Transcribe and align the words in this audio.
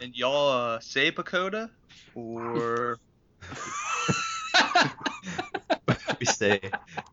And 0.00 0.14
y'all 0.14 0.50
uh, 0.50 0.78
say 0.80 1.10
PECOTA 1.10 1.70
or 2.14 2.98
we 6.20 6.26
say 6.26 6.60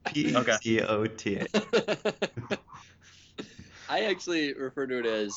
P 0.05 0.33
C 0.51 0.81
O 0.81 1.05
T 1.05 1.37
A. 1.37 1.47
I 3.89 4.01
actually 4.05 4.53
refer 4.53 4.87
to 4.87 4.99
it 4.99 5.05
as 5.05 5.35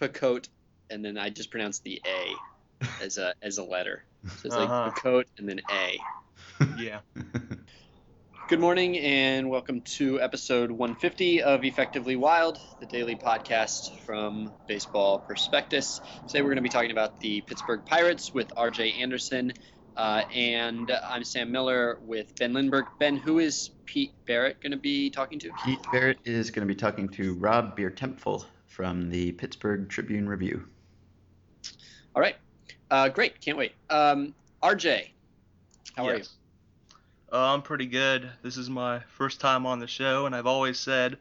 Pacote, 0.00 0.48
and 0.90 1.04
then 1.04 1.18
I 1.18 1.30
just 1.30 1.50
pronounce 1.50 1.80
the 1.80 2.00
A 2.06 2.34
as 3.04 3.18
a 3.18 3.34
as 3.42 3.58
a 3.58 3.64
letter. 3.64 4.04
So 4.36 4.46
it's 4.48 4.56
like 4.56 4.68
Uh-huh. 4.68 4.90
Pacote 4.90 5.26
and 5.38 5.48
then 5.48 5.60
A. 5.70 5.98
yeah. 6.78 7.00
Good 8.52 8.60
morning 8.60 8.98
and 8.98 9.48
welcome 9.48 9.80
to 9.80 10.20
episode 10.20 10.70
150 10.70 11.42
of 11.42 11.64
Effectively 11.64 12.16
Wild, 12.16 12.58
the 12.80 12.84
daily 12.84 13.16
podcast 13.16 13.98
from 14.00 14.52
Baseball 14.66 15.20
Prospectus. 15.20 16.02
Today 16.26 16.42
we're 16.42 16.48
going 16.48 16.56
to 16.56 16.62
be 16.62 16.68
talking 16.68 16.90
about 16.90 17.18
the 17.18 17.40
Pittsburgh 17.40 17.80
Pirates 17.86 18.34
with 18.34 18.48
RJ 18.48 19.00
Anderson, 19.00 19.54
uh, 19.96 20.24
and 20.34 20.90
I'm 20.90 21.24
Sam 21.24 21.50
Miller 21.50 21.98
with 22.02 22.36
Ben 22.36 22.52
Lindbergh. 22.52 22.88
Ben, 22.98 23.16
who 23.16 23.38
is 23.38 23.70
Pete 23.86 24.12
Barrett 24.26 24.60
going 24.60 24.72
to 24.72 24.76
be 24.76 25.08
talking 25.08 25.38
to? 25.38 25.50
Pete 25.64 25.80
Barrett 25.90 26.18
is 26.26 26.50
going 26.50 26.68
to 26.68 26.74
be 26.74 26.78
talking 26.78 27.08
to 27.08 27.32
Rob 27.36 27.74
Biertempfel 27.74 28.44
from 28.66 29.08
the 29.08 29.32
Pittsburgh 29.32 29.88
Tribune 29.88 30.28
Review. 30.28 30.68
All 32.14 32.20
right, 32.20 32.36
uh, 32.90 33.08
great, 33.08 33.40
can't 33.40 33.56
wait. 33.56 33.72
Um, 33.88 34.34
RJ, 34.62 35.08
how 35.96 36.06
are 36.06 36.16
you? 36.16 36.24
Uh, 37.32 37.54
I'm 37.54 37.62
pretty 37.62 37.86
good. 37.86 38.28
This 38.42 38.58
is 38.58 38.68
my 38.68 39.00
first 39.16 39.40
time 39.40 39.64
on 39.64 39.78
the 39.78 39.86
show, 39.86 40.26
and 40.26 40.36
I've 40.36 40.46
always 40.46 40.78
said 40.78 41.16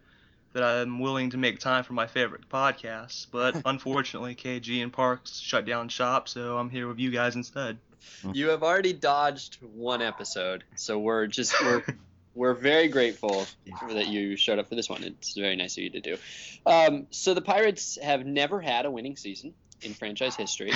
that 0.51 0.61
I'm 0.61 0.99
willing 0.99 1.29
to 1.29 1.37
make 1.37 1.59
time 1.59 1.85
for 1.85 1.93
my 1.93 2.05
favorite 2.05 2.49
podcasts, 2.49 3.25
but 3.31 3.61
unfortunately, 3.65 4.35
KG 4.35 4.83
and 4.83 4.91
Parks 4.91 5.39
shut 5.39 5.65
down 5.65 5.87
shop, 5.87 6.27
so 6.27 6.57
I'm 6.57 6.69
here 6.69 6.89
with 6.89 6.99
you 6.99 7.11
guys 7.11 7.35
instead. 7.35 7.77
You 8.33 8.49
have 8.49 8.63
already 8.63 8.93
dodged 8.93 9.57
one 9.61 10.01
episode, 10.01 10.63
so 10.75 10.97
we're 10.97 11.27
just 11.27 11.53
we're 11.61 11.83
we're 12.35 12.55
very 12.55 12.87
grateful 12.87 13.45
that 13.89 14.07
you 14.07 14.35
showed 14.35 14.57
up 14.57 14.69
for 14.69 14.73
this 14.75 14.89
one. 14.89 15.03
It's 15.03 15.35
very 15.35 15.55
nice 15.55 15.77
of 15.77 15.83
you 15.83 15.91
to 15.91 16.01
do. 16.01 16.17
Um, 16.65 17.05
so 17.11 17.35
the 17.35 17.41
Pirates 17.41 17.99
have 18.01 18.25
never 18.25 18.59
had 18.59 18.87
a 18.87 18.91
winning 18.91 19.17
season 19.17 19.53
in 19.83 19.93
franchise 19.93 20.35
history. 20.35 20.71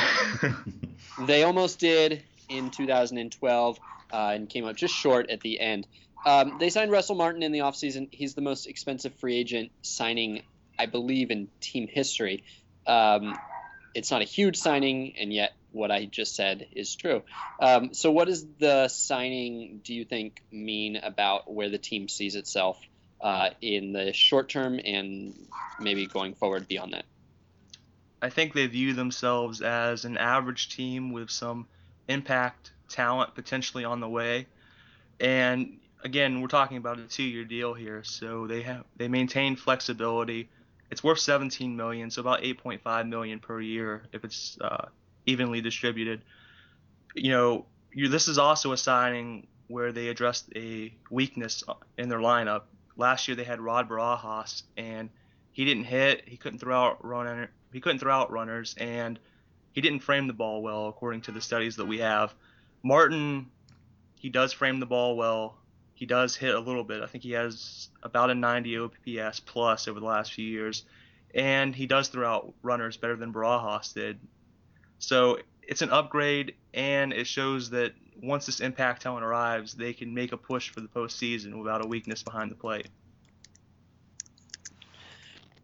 They 1.20 1.42
almost 1.44 1.80
did 1.80 2.22
in 2.48 2.70
2012 2.70 3.80
uh, 4.12 4.32
and 4.34 4.50
came 4.50 4.66
up 4.66 4.76
just 4.76 4.94
short 4.94 5.30
at 5.30 5.42
the 5.42 5.60
end. 5.60 5.88
Um, 6.26 6.58
they 6.60 6.70
signed 6.70 6.92
Russell 6.92 7.16
Martin 7.16 7.44
in 7.44 7.52
the 7.52 7.60
offseason. 7.60 8.08
He's 8.12 8.34
the 8.34 8.42
most 8.42 8.66
expensive 8.66 9.14
free 9.16 9.38
agent 9.38 9.72
signing, 9.84 10.42
I 10.78 10.88
believe, 10.88 11.30
in 11.30 11.50
team 11.60 11.88
history. 11.88 12.44
Um, 12.88 13.38
it's 13.94 14.12
not 14.12 14.22
a 14.22 14.26
huge 14.26 14.58
signing, 14.58 15.16
and 15.20 15.32
yet 15.32 15.54
what 15.72 15.92
I 15.92 16.06
just 16.06 16.36
said 16.36 16.68
is 16.72 16.96
true. 16.96 17.24
Um, 17.60 17.94
so, 17.94 18.12
what 18.12 18.28
does 18.28 18.46
the 18.60 18.88
signing, 18.88 19.82
do 19.84 19.94
you 19.94 20.04
think, 20.04 20.42
mean 20.52 20.98
about 20.98 21.52
where 21.52 21.70
the 21.70 21.78
team 21.78 22.08
sees 22.08 22.36
itself 22.36 22.80
uh, 23.22 23.50
in 23.62 23.94
the 23.94 24.12
short 24.14 24.50
term 24.50 24.80
and 24.84 25.34
maybe 25.80 26.08
going 26.08 26.34
forward 26.34 26.68
beyond 26.68 26.94
that? 26.94 27.06
I 28.22 28.30
think 28.30 28.54
they 28.54 28.66
view 28.66 28.94
themselves 28.94 29.62
as 29.62 30.06
an 30.06 30.18
average 30.18 30.70
team 30.70 31.12
with 31.12 31.30
some 31.30 31.68
impact 32.08 32.72
talent 32.90 33.36
potentially 33.36 33.86
on 33.86 34.00
the 34.00 34.10
way. 34.10 34.48
And 35.20 35.80
again, 36.04 36.42
we're 36.42 36.48
talking 36.48 36.78
about 36.78 37.00
a 37.00 37.04
two-year 37.04 37.46
deal 37.46 37.74
here, 37.74 38.04
so 38.04 38.48
they 38.48 38.62
have 38.62 38.86
they 38.98 39.08
maintain 39.08 39.56
flexibility. 39.56 40.50
It's 40.92 41.04
worth 41.04 41.20
17 41.20 41.76
million, 41.76 42.12
so 42.12 42.22
about 42.22 42.42
8.5 42.42 43.10
million 43.10 43.40
per 43.40 43.60
year 43.60 44.04
if 44.14 44.24
it's 44.24 44.58
uh, 44.62 44.86
evenly 45.26 45.62
distributed. 45.62 46.22
You 47.16 47.32
know, 47.32 47.66
you, 47.92 48.08
this 48.08 48.28
is 48.28 48.38
also 48.38 48.72
a 48.72 48.78
signing 48.78 49.48
where 49.68 49.92
they 49.92 50.10
addressed 50.10 50.50
a 50.56 50.94
weakness 51.10 51.64
in 51.98 52.10
their 52.10 52.20
lineup. 52.20 52.64
Last 52.98 53.28
year 53.28 53.36
they 53.36 53.44
had 53.44 53.60
Rod 53.60 53.90
Barajas, 53.90 54.64
and 54.78 55.10
he 55.52 55.66
didn't 55.66 55.86
hit. 55.86 56.28
He 56.28 56.38
couldn't 56.38 56.60
throw 56.60 56.78
out 56.78 57.04
runner. 57.04 57.50
He 57.74 57.82
couldn't 57.82 58.00
throw 58.00 58.14
out 58.14 58.32
runners, 58.32 58.76
and 58.78 59.20
he 59.74 59.82
didn't 59.82 60.00
frame 60.00 60.28
the 60.28 60.34
ball 60.34 60.62
well, 60.62 60.88
according 60.88 61.22
to 61.22 61.32
the 61.32 61.42
studies 61.42 61.78
that 61.78 61.86
we 61.86 62.00
have. 62.00 62.34
Martin, 62.86 63.48
he 64.20 64.30
does 64.30 64.54
frame 64.54 64.80
the 64.80 64.86
ball 64.86 65.18
well. 65.18 65.58
He 65.96 66.06
does 66.06 66.36
hit 66.36 66.54
a 66.54 66.60
little 66.60 66.84
bit. 66.84 67.02
I 67.02 67.08
think 67.08 67.24
he 67.24 67.32
has 67.32 67.90
about 68.04 68.30
a 68.30 68.36
90 68.36 68.78
OPS 68.78 69.40
plus 69.40 69.88
over 69.88 70.00
the 70.00 70.06
last 70.06 70.34
few 70.34 70.46
years, 70.46 70.86
and 71.34 71.76
he 71.76 71.88
does 71.88 72.10
throw 72.10 72.30
out 72.30 72.54
runners 72.62 72.96
better 72.96 73.16
than 73.16 73.34
Barajas 73.34 73.96
did. 73.96 74.20
So 75.00 75.40
it's 75.64 75.82
an 75.82 75.90
upgrade, 75.90 76.54
and 76.76 77.12
it 77.12 77.26
shows 77.26 77.72
that 77.72 77.94
once 78.22 78.46
this 78.46 78.60
impact 78.60 79.02
talent 79.02 79.26
arrives, 79.26 79.74
they 79.74 79.94
can 79.94 80.14
make 80.14 80.32
a 80.32 80.38
push 80.38 80.70
for 80.70 80.80
the 80.80 80.88
postseason 80.88 81.58
without 81.58 81.84
a 81.84 81.88
weakness 81.88 82.22
behind 82.22 82.52
the 82.52 82.56
plate. 82.56 82.88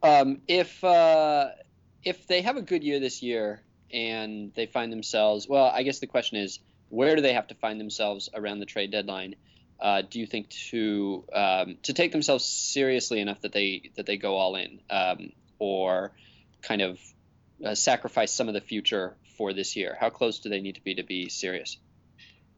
Um, 0.02 0.42
if 0.48 0.84
uh, 0.84 1.50
if 2.04 2.26
they 2.26 2.42
have 2.42 2.58
a 2.58 2.64
good 2.64 2.84
year 2.84 3.00
this 3.00 3.22
year 3.22 3.62
and 3.94 4.52
they 4.56 4.66
find 4.66 4.92
themselves, 4.92 5.48
well, 5.48 5.66
I 5.66 5.84
guess 5.84 6.00
the 6.00 6.08
question 6.08 6.38
is, 6.38 6.58
where 6.92 7.16
do 7.16 7.22
they 7.22 7.34
have 7.34 7.48
to 7.48 7.56
find 7.56 7.80
themselves 7.80 8.30
around 8.34 8.60
the 8.60 8.66
trade 8.66 8.92
deadline? 8.92 9.36
Uh, 9.80 10.04
do 10.08 10.20
you 10.20 10.28
think 10.28 10.50
to 10.50 11.24
um, 11.34 11.78
to 11.84 11.94
take 11.94 12.12
themselves 12.12 12.46
seriously 12.46 13.20
enough 13.20 13.42
that 13.42 13.52
they 13.52 13.90
that 13.96 14.06
they 14.06 14.18
go 14.18 14.36
all 14.36 14.56
in, 14.56 14.80
um, 14.92 15.32
or 15.58 16.12
kind 16.62 16.82
of 16.82 17.00
uh, 17.66 17.74
sacrifice 17.74 18.32
some 18.32 18.48
of 18.48 18.54
the 18.54 18.62
future 18.62 19.16
for 19.38 19.54
this 19.54 19.76
year? 19.76 19.98
How 20.00 20.12
close 20.12 20.40
do 20.40 20.50
they 20.50 20.62
need 20.62 20.76
to 20.76 20.84
be 20.84 20.96
to 20.96 21.04
be 21.04 21.30
serious? 21.30 21.78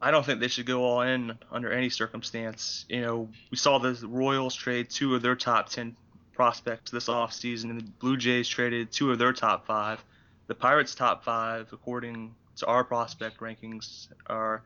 I 0.01 0.11
don't 0.11 0.25
think 0.25 0.41
they 0.41 0.49
should 0.49 0.65
go 0.65 0.83
all 0.83 1.01
in 1.01 1.37
under 1.49 1.71
any 1.71 1.89
circumstance. 1.89 2.85
You 2.89 3.01
know, 3.01 3.29
we 3.51 3.57
saw 3.57 3.77
the 3.77 3.97
Royals 4.05 4.53
trade 4.53 4.89
two 4.89 5.15
of 5.15 5.21
their 5.21 5.37
top 5.37 5.69
10 5.69 5.95
prospects 6.33 6.91
this 6.91 7.07
offseason, 7.07 7.69
and 7.69 7.79
the 7.79 7.85
Blue 7.99 8.17
Jays 8.17 8.49
traded 8.49 8.91
two 8.91 9.13
of 9.13 9.19
their 9.19 9.31
top 9.31 9.65
five. 9.65 10.03
The 10.47 10.55
Pirates' 10.55 10.93
top 10.93 11.23
five, 11.23 11.71
according 11.71 12.35
to 12.57 12.65
our 12.65 12.83
prospect 12.83 13.39
rankings, 13.39 14.07
are 14.27 14.63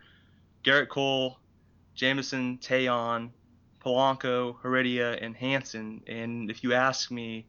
Gerrit 0.64 0.90
Cole, 0.90 1.40
Jameson, 1.96 2.58
Taillon, 2.58 3.30
Polanco, 3.84 4.58
Heredia, 4.62 5.14
and 5.14 5.36
Hanson. 5.36 6.02
And 6.08 6.52
if 6.52 6.64
you 6.64 6.74
ask 6.74 7.10
me, 7.12 7.46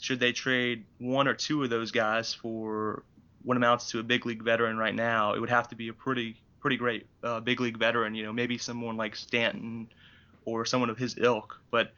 should 0.00 0.18
they 0.18 0.32
trade 0.32 0.84
one 0.98 1.28
or 1.28 1.34
two 1.34 1.62
of 1.62 1.70
those 1.70 1.90
guys 1.90 2.32
for 2.34 3.04
what 3.42 3.56
amounts 3.56 3.90
to 3.90 4.00
a 4.00 4.02
big 4.02 4.26
league 4.26 4.42
veteran 4.42 4.76
right 4.76 4.94
now, 4.94 5.34
it 5.34 5.40
would 5.40 5.50
have 5.50 5.68
to 5.68 5.76
be 5.76 5.88
a 5.88 5.92
pretty 5.92 6.36
pretty 6.60 6.76
great 6.76 7.06
uh, 7.22 7.40
big 7.40 7.60
league 7.60 7.78
veteran. 7.78 8.14
You 8.14 8.24
know, 8.24 8.32
maybe 8.32 8.58
someone 8.58 8.96
like 8.96 9.16
Stanton 9.16 9.88
or 10.44 10.64
someone 10.64 10.90
of 10.90 10.98
his 10.98 11.16
ilk. 11.18 11.58
But 11.70 11.92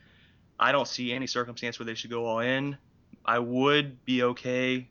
I 0.58 0.72
don't 0.72 0.86
see 0.86 1.12
any 1.12 1.26
circumstance 1.26 1.78
where 1.78 1.86
they 1.86 1.94
should 1.94 2.10
go 2.10 2.26
all 2.26 2.40
in. 2.40 2.76
I 3.24 3.38
would 3.38 4.04
be 4.04 4.22
okay, 4.22 4.88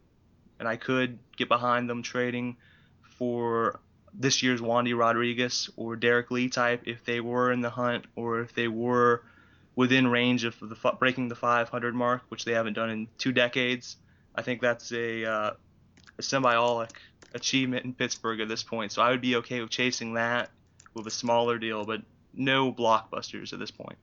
and 0.62 0.70
I 0.70 0.76
could 0.76 1.18
get 1.38 1.50
behind 1.50 1.90
them 1.90 2.04
trading 2.04 2.56
for 3.18 3.80
this 4.14 4.44
year's 4.44 4.62
Wandy 4.62 4.96
Rodriguez 4.96 5.72
or 5.76 5.96
Derrek 5.96 6.30
Lee 6.30 6.50
type 6.50 6.84
if 6.86 7.04
they 7.04 7.20
were 7.20 7.52
in 7.52 7.62
the 7.62 7.72
hunt 7.72 8.06
or 8.16 8.42
if 8.42 8.54
they 8.54 8.68
were 8.68 9.24
within 9.76 10.06
range 10.06 10.44
of 10.44 10.56
the 10.60 10.76
breaking 11.00 11.30
the 11.30 11.36
500 11.36 11.96
mark, 11.96 12.22
which 12.30 12.46
they 12.46 12.52
haven't 12.52 12.74
done 12.74 12.92
in 12.92 13.08
two 13.18 13.32
decades. 13.32 13.98
I 14.36 14.44
think 14.44 14.62
that's 14.62 14.92
a, 14.92 15.26
uh, 15.26 15.52
a 16.20 16.22
symbiotic 16.22 16.92
achievement 17.34 17.86
in 17.86 17.96
Pittsburgh 17.96 18.40
at 18.40 18.48
this 18.48 18.62
point. 18.62 18.92
So 18.92 19.02
I 19.02 19.10
would 19.10 19.22
be 19.22 19.38
okay 19.38 19.62
with 19.62 19.72
chasing 19.72 20.14
that 20.14 20.52
with 20.94 21.08
a 21.08 21.12
smaller 21.12 21.58
deal, 21.58 21.86
but 21.86 22.04
no 22.36 22.72
blockbusters 22.72 23.52
at 23.52 23.58
this 23.58 23.72
point. 23.72 23.98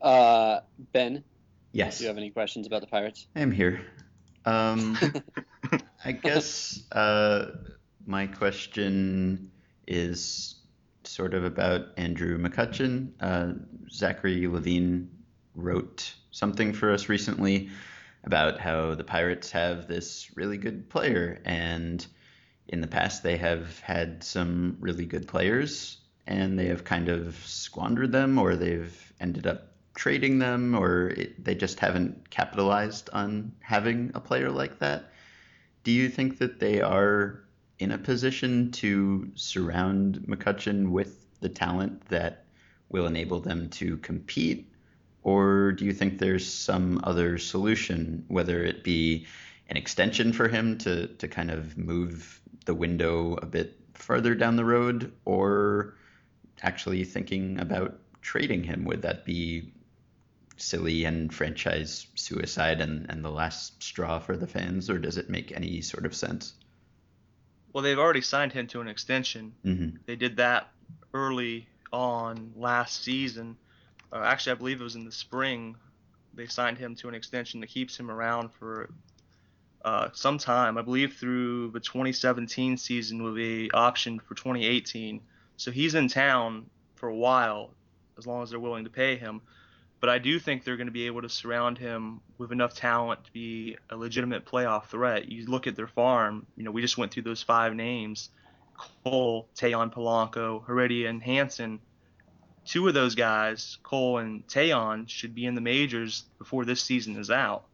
Uh, 0.00 0.60
ben, 0.92 1.24
Yes. 1.72 1.98
do 1.98 2.04
you 2.04 2.08
have 2.08 2.16
any 2.16 2.30
questions 2.30 2.66
about 2.66 2.80
the 2.80 2.86
Pirates? 2.86 3.26
I'm 3.34 3.50
here. 3.50 3.84
Um, 4.46 4.96
I 6.04 6.12
guess 6.12 6.80
uh, 6.92 7.46
my 8.06 8.28
question 8.28 9.50
is 9.86 10.54
sort 11.04 11.34
of 11.34 11.44
about 11.44 11.88
Andrew 11.96 12.38
McCutchen. 12.38 13.10
Uh, 13.20 13.54
Zachary 13.90 14.46
Levine 14.46 15.10
wrote 15.54 16.14
something 16.30 16.72
for 16.72 16.92
us 16.92 17.08
recently 17.08 17.70
about 18.24 18.58
how 18.58 18.94
the 18.94 19.04
Pirates 19.04 19.50
have 19.50 19.86
this 19.86 20.30
really 20.36 20.58
good 20.58 20.88
player, 20.88 21.40
and 21.44 22.04
in 22.68 22.80
the 22.80 22.88
past 22.88 23.22
they 23.22 23.36
have 23.36 23.78
had 23.80 24.22
some 24.22 24.76
really 24.80 25.06
good 25.06 25.28
players, 25.28 25.98
and 26.26 26.58
they 26.58 26.66
have 26.66 26.84
kind 26.84 27.08
of 27.08 27.36
squandered 27.46 28.12
them, 28.12 28.38
or 28.38 28.56
they've 28.56 29.12
ended 29.20 29.46
up 29.46 29.75
trading 29.96 30.38
them, 30.38 30.74
or 30.74 31.08
it, 31.08 31.42
they 31.42 31.54
just 31.54 31.80
haven't 31.80 32.30
capitalized 32.30 33.10
on 33.12 33.50
having 33.60 34.12
a 34.14 34.20
player 34.20 34.50
like 34.50 34.78
that. 34.78 35.10
Do 35.82 35.90
you 35.90 36.08
think 36.08 36.38
that 36.38 36.60
they 36.60 36.80
are 36.80 37.42
in 37.78 37.90
a 37.90 37.98
position 37.98 38.70
to 38.72 39.30
surround 39.34 40.18
McCutchen 40.28 40.90
with 40.90 41.26
the 41.40 41.48
talent 41.48 42.06
that 42.08 42.44
will 42.90 43.06
enable 43.06 43.40
them 43.40 43.68
to 43.70 43.96
compete? 43.98 44.70
Or 45.22 45.72
do 45.72 45.84
you 45.84 45.92
think 45.92 46.18
there's 46.18 46.46
some 46.46 47.00
other 47.02 47.38
solution, 47.38 48.24
whether 48.28 48.62
it 48.62 48.84
be 48.84 49.26
an 49.68 49.76
extension 49.76 50.32
for 50.32 50.46
him 50.46 50.78
to 50.78 51.08
to 51.08 51.26
kind 51.26 51.50
of 51.50 51.76
move 51.76 52.40
the 52.66 52.74
window 52.74 53.34
a 53.42 53.46
bit 53.46 53.78
further 53.94 54.34
down 54.34 54.56
the 54.56 54.64
road, 54.64 55.12
or 55.24 55.94
actually 56.62 57.02
thinking 57.04 57.58
about 57.58 57.98
trading 58.20 58.62
him? 58.62 58.84
Would 58.84 59.02
that 59.02 59.24
be 59.24 59.72
silly 60.56 61.04
and 61.04 61.32
franchise 61.32 62.06
suicide 62.14 62.80
and, 62.80 63.06
and 63.10 63.24
the 63.24 63.30
last 63.30 63.82
straw 63.82 64.18
for 64.18 64.36
the 64.36 64.46
fans, 64.46 64.88
or 64.90 64.98
does 64.98 65.16
it 65.16 65.28
make 65.28 65.52
any 65.52 65.80
sort 65.80 66.06
of 66.06 66.14
sense? 66.14 66.54
Well, 67.72 67.82
they've 67.82 67.98
already 67.98 68.22
signed 68.22 68.52
him 68.52 68.66
to 68.68 68.80
an 68.80 68.88
extension. 68.88 69.54
Mm-hmm. 69.64 69.96
They 70.06 70.16
did 70.16 70.36
that 70.36 70.68
early 71.12 71.68
on 71.92 72.52
last 72.56 73.02
season. 73.02 73.56
Uh, 74.12 74.22
actually, 74.24 74.52
I 74.52 74.54
believe 74.56 74.80
it 74.80 74.84
was 74.84 74.94
in 74.94 75.04
the 75.04 75.12
spring. 75.12 75.76
They 76.34 76.46
signed 76.46 76.78
him 76.78 76.94
to 76.96 77.08
an 77.08 77.14
extension 77.14 77.60
that 77.60 77.68
keeps 77.68 77.98
him 77.98 78.10
around 78.10 78.50
for 78.52 78.90
uh, 79.84 80.08
some 80.12 80.38
time. 80.38 80.78
I 80.78 80.82
believe 80.82 81.14
through 81.14 81.70
the 81.70 81.80
2017 81.80 82.76
season 82.76 83.22
will 83.22 83.34
be 83.34 83.70
optioned 83.74 84.22
for 84.22 84.34
2018. 84.34 85.20
So 85.56 85.70
he's 85.70 85.94
in 85.94 86.08
town 86.08 86.66
for 86.96 87.08
a 87.08 87.14
while, 87.14 87.70
as 88.18 88.26
long 88.26 88.42
as 88.42 88.50
they're 88.50 88.60
willing 88.60 88.84
to 88.84 88.90
pay 88.90 89.16
him. 89.16 89.40
But 90.06 90.12
I 90.12 90.18
do 90.18 90.38
think 90.38 90.62
they're 90.62 90.76
going 90.76 90.86
to 90.86 90.92
be 90.92 91.08
able 91.08 91.22
to 91.22 91.28
surround 91.28 91.78
him 91.78 92.20
with 92.38 92.52
enough 92.52 92.74
talent 92.74 93.24
to 93.24 93.32
be 93.32 93.76
a 93.90 93.96
legitimate 93.96 94.46
playoff 94.46 94.84
threat. 94.84 95.28
You 95.28 95.46
look 95.46 95.66
at 95.66 95.74
their 95.74 95.88
farm. 95.88 96.46
You 96.56 96.62
know, 96.62 96.70
we 96.70 96.80
just 96.80 96.96
went 96.96 97.10
through 97.10 97.24
those 97.24 97.42
five 97.42 97.74
names: 97.74 98.30
Cole, 99.02 99.48
Taillon 99.56 99.92
Polanco, 99.92 100.64
Heredia, 100.64 101.10
and 101.10 101.20
Hanson. 101.20 101.80
Two 102.64 102.86
of 102.86 102.94
those 102.94 103.16
guys, 103.16 103.78
Cole 103.82 104.18
and 104.18 104.46
Taillon, 104.46 105.08
should 105.08 105.34
be 105.34 105.44
in 105.44 105.56
the 105.56 105.60
majors 105.60 106.22
before 106.38 106.64
this 106.64 106.82
season 106.82 107.16
is 107.16 107.28
out. 107.28 107.64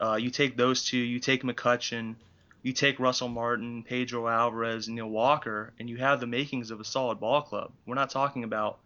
Uh, 0.00 0.16
you 0.16 0.30
take 0.30 0.56
those 0.56 0.84
two, 0.84 0.98
you 0.98 1.20
take 1.20 1.44
McCutchen, 1.44 2.16
you 2.64 2.72
take 2.72 2.98
Russell 2.98 3.28
Martin, 3.28 3.84
Pedro 3.84 4.26
Alvarez, 4.26 4.88
Neil 4.88 5.08
Walker, 5.08 5.72
and 5.78 5.88
you 5.88 5.98
have 5.98 6.18
the 6.18 6.26
makings 6.26 6.72
of 6.72 6.80
a 6.80 6.84
solid 6.84 7.20
ball 7.20 7.42
club. 7.42 7.70
We're 7.86 7.94
not 7.94 8.10
talking 8.10 8.42
about, 8.42 8.80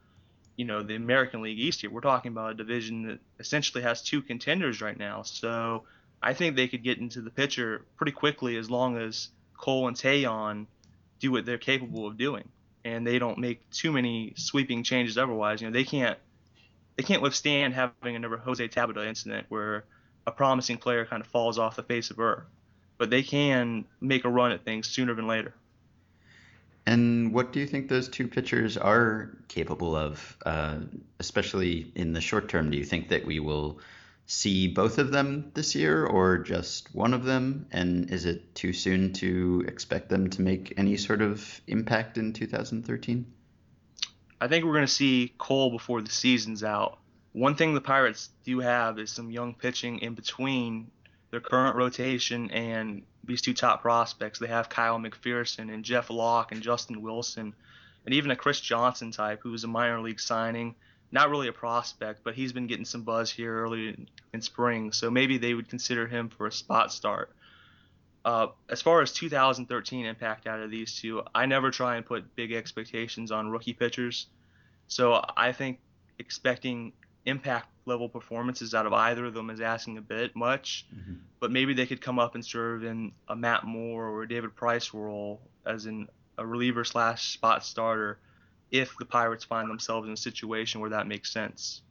you 0.56 0.64
know, 0.64 0.82
the 0.82 0.94
American 0.94 1.42
League 1.42 1.58
East 1.58 1.80
here. 1.80 1.90
We're 1.90 2.00
talking 2.00 2.32
about 2.32 2.52
a 2.52 2.54
division 2.54 3.02
that 3.08 3.18
essentially 3.38 3.82
has 3.82 4.02
two 4.02 4.22
contenders 4.22 4.80
right 4.80 4.98
now. 4.98 5.22
So 5.22 5.84
I 6.22 6.34
think 6.34 6.56
they 6.56 6.68
could 6.68 6.82
get 6.82 6.98
into 6.98 7.20
the 7.20 7.30
picture 7.30 7.84
pretty 7.96 8.12
quickly 8.12 8.56
as 8.56 8.70
long 8.70 8.96
as 8.98 9.28
Cole 9.56 9.88
and 9.88 9.96
Taillon 9.96 10.66
do 11.20 11.30
what 11.32 11.46
they're 11.46 11.58
capable 11.58 12.06
of 12.06 12.16
doing, 12.16 12.48
and 12.84 13.06
they 13.06 13.18
don't 13.18 13.38
make 13.38 13.68
too 13.70 13.92
many 13.92 14.34
sweeping 14.36 14.82
changes 14.82 15.16
otherwise. 15.16 15.60
You 15.60 15.68
know, 15.68 15.72
they 15.72 15.84
can't 15.84 16.18
they 16.96 17.02
can't 17.02 17.22
withstand 17.22 17.74
having 17.74 18.16
another 18.16 18.36
Jose 18.36 18.66
Tabata 18.68 19.06
incident 19.06 19.46
where 19.48 19.84
a 20.26 20.32
promising 20.32 20.76
player 20.76 21.04
kind 21.04 21.22
of 21.22 21.26
falls 21.28 21.58
off 21.58 21.76
the 21.76 21.82
face 21.82 22.10
of 22.10 22.20
earth. 22.20 22.44
But 22.98 23.10
they 23.10 23.22
can 23.22 23.86
make 24.00 24.24
a 24.24 24.28
run 24.28 24.52
at 24.52 24.64
things 24.64 24.88
sooner 24.88 25.14
than 25.14 25.26
later. 25.26 25.54
And 26.86 27.32
what 27.32 27.52
do 27.52 27.60
you 27.60 27.66
think 27.66 27.88
those 27.88 28.08
two 28.08 28.26
pitchers 28.26 28.76
are 28.76 29.36
capable 29.48 29.94
of, 29.94 30.36
uh, 30.44 30.78
especially 31.20 31.92
in 31.94 32.12
the 32.12 32.20
short 32.20 32.48
term? 32.48 32.70
Do 32.70 32.76
you 32.76 32.84
think 32.84 33.08
that 33.10 33.24
we 33.24 33.38
will 33.38 33.78
see 34.26 34.66
both 34.68 34.98
of 34.98 35.10
them 35.10 35.50
this 35.54 35.74
year 35.74 36.04
or 36.04 36.38
just 36.38 36.92
one 36.94 37.14
of 37.14 37.24
them? 37.24 37.66
And 37.70 38.10
is 38.10 38.24
it 38.24 38.54
too 38.54 38.72
soon 38.72 39.12
to 39.14 39.64
expect 39.68 40.08
them 40.08 40.30
to 40.30 40.42
make 40.42 40.74
any 40.76 40.96
sort 40.96 41.22
of 41.22 41.60
impact 41.66 42.18
in 42.18 42.32
2013? 42.32 43.26
I 44.40 44.48
think 44.48 44.64
we're 44.64 44.72
going 44.72 44.86
to 44.86 44.92
see 44.92 45.32
Cole 45.38 45.70
before 45.70 46.02
the 46.02 46.10
season's 46.10 46.64
out. 46.64 46.98
One 47.32 47.54
thing 47.54 47.74
the 47.74 47.80
Pirates 47.80 48.30
do 48.44 48.58
have 48.58 48.98
is 48.98 49.10
some 49.10 49.30
young 49.30 49.54
pitching 49.54 50.00
in 50.00 50.14
between 50.14 50.90
their 51.30 51.40
current 51.40 51.76
rotation 51.76 52.50
and 52.50 53.04
these 53.24 53.42
two 53.42 53.54
top 53.54 53.82
prospects. 53.82 54.38
They 54.38 54.48
have 54.48 54.68
Kyle 54.68 54.98
McPherson 54.98 55.72
and 55.72 55.84
Jeff 55.84 56.10
Locke 56.10 56.52
and 56.52 56.62
Justin 56.62 57.02
Wilson, 57.02 57.54
and 58.04 58.14
even 58.14 58.30
a 58.30 58.36
Chris 58.36 58.60
Johnson 58.60 59.10
type 59.10 59.40
who's 59.42 59.64
a 59.64 59.68
minor 59.68 60.00
league 60.00 60.20
signing. 60.20 60.74
Not 61.10 61.30
really 61.30 61.48
a 61.48 61.52
prospect, 61.52 62.24
but 62.24 62.34
he's 62.34 62.52
been 62.52 62.66
getting 62.66 62.86
some 62.86 63.02
buzz 63.02 63.30
here 63.30 63.54
early 63.54 63.88
in, 63.88 64.08
in 64.32 64.40
spring, 64.40 64.92
so 64.92 65.10
maybe 65.10 65.38
they 65.38 65.54
would 65.54 65.68
consider 65.68 66.06
him 66.06 66.30
for 66.30 66.46
a 66.46 66.52
spot 66.52 66.90
start. 66.92 67.34
Uh, 68.24 68.48
as 68.68 68.80
far 68.80 69.02
as 69.02 69.12
2013 69.12 70.06
impact 70.06 70.46
out 70.46 70.60
of 70.60 70.70
these 70.70 70.96
two, 70.96 71.22
I 71.34 71.46
never 71.46 71.70
try 71.70 71.96
and 71.96 72.06
put 72.06 72.34
big 72.36 72.52
expectations 72.52 73.30
on 73.30 73.50
rookie 73.50 73.72
pitchers. 73.72 74.26
So 74.86 75.24
I 75.36 75.52
think 75.52 75.80
expecting 76.18 76.92
impact 77.24 77.68
level 77.84 78.08
performances 78.08 78.74
out 78.74 78.86
of 78.86 78.92
either 78.92 79.26
of 79.26 79.34
them 79.34 79.50
is 79.50 79.60
asking 79.60 79.98
a 79.98 80.02
bit 80.02 80.34
much, 80.36 80.86
mm-hmm. 80.94 81.14
but 81.40 81.50
maybe 81.50 81.74
they 81.74 81.86
could 81.86 82.00
come 82.00 82.18
up 82.18 82.34
and 82.34 82.44
serve 82.44 82.84
in 82.84 83.12
a 83.28 83.36
Matt 83.36 83.64
Moore 83.64 84.08
or 84.08 84.22
a 84.22 84.28
David 84.28 84.54
Price 84.54 84.94
role 84.94 85.40
as 85.66 85.86
in 85.86 86.08
a 86.38 86.46
reliever 86.46 86.84
slash 86.84 87.32
spot 87.32 87.64
starter 87.64 88.18
if 88.70 88.96
the 88.98 89.04
Pirates 89.04 89.44
find 89.44 89.68
themselves 89.68 90.06
in 90.06 90.14
a 90.14 90.16
situation 90.16 90.80
where 90.80 90.90
that 90.90 91.06
makes 91.06 91.32
sense. 91.32 91.82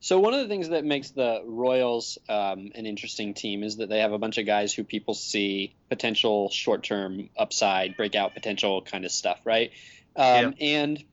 So 0.00 0.20
one 0.20 0.32
of 0.32 0.40
the 0.40 0.48
things 0.48 0.68
that 0.68 0.84
makes 0.84 1.10
the 1.10 1.42
Royals 1.44 2.18
um, 2.28 2.70
an 2.74 2.86
interesting 2.86 3.34
team 3.34 3.64
is 3.64 3.78
that 3.78 3.88
they 3.88 3.98
have 3.98 4.12
a 4.12 4.18
bunch 4.18 4.38
of 4.38 4.46
guys 4.46 4.72
who 4.72 4.84
people 4.84 5.14
see 5.14 5.74
potential 5.88 6.50
short-term 6.50 7.30
upside, 7.36 7.96
breakout 7.96 8.32
potential 8.32 8.80
kind 8.82 9.04
of 9.04 9.10
stuff, 9.10 9.40
right? 9.44 9.72
Um, 10.14 10.54
Yeah. 10.56 10.82
And 10.82 11.04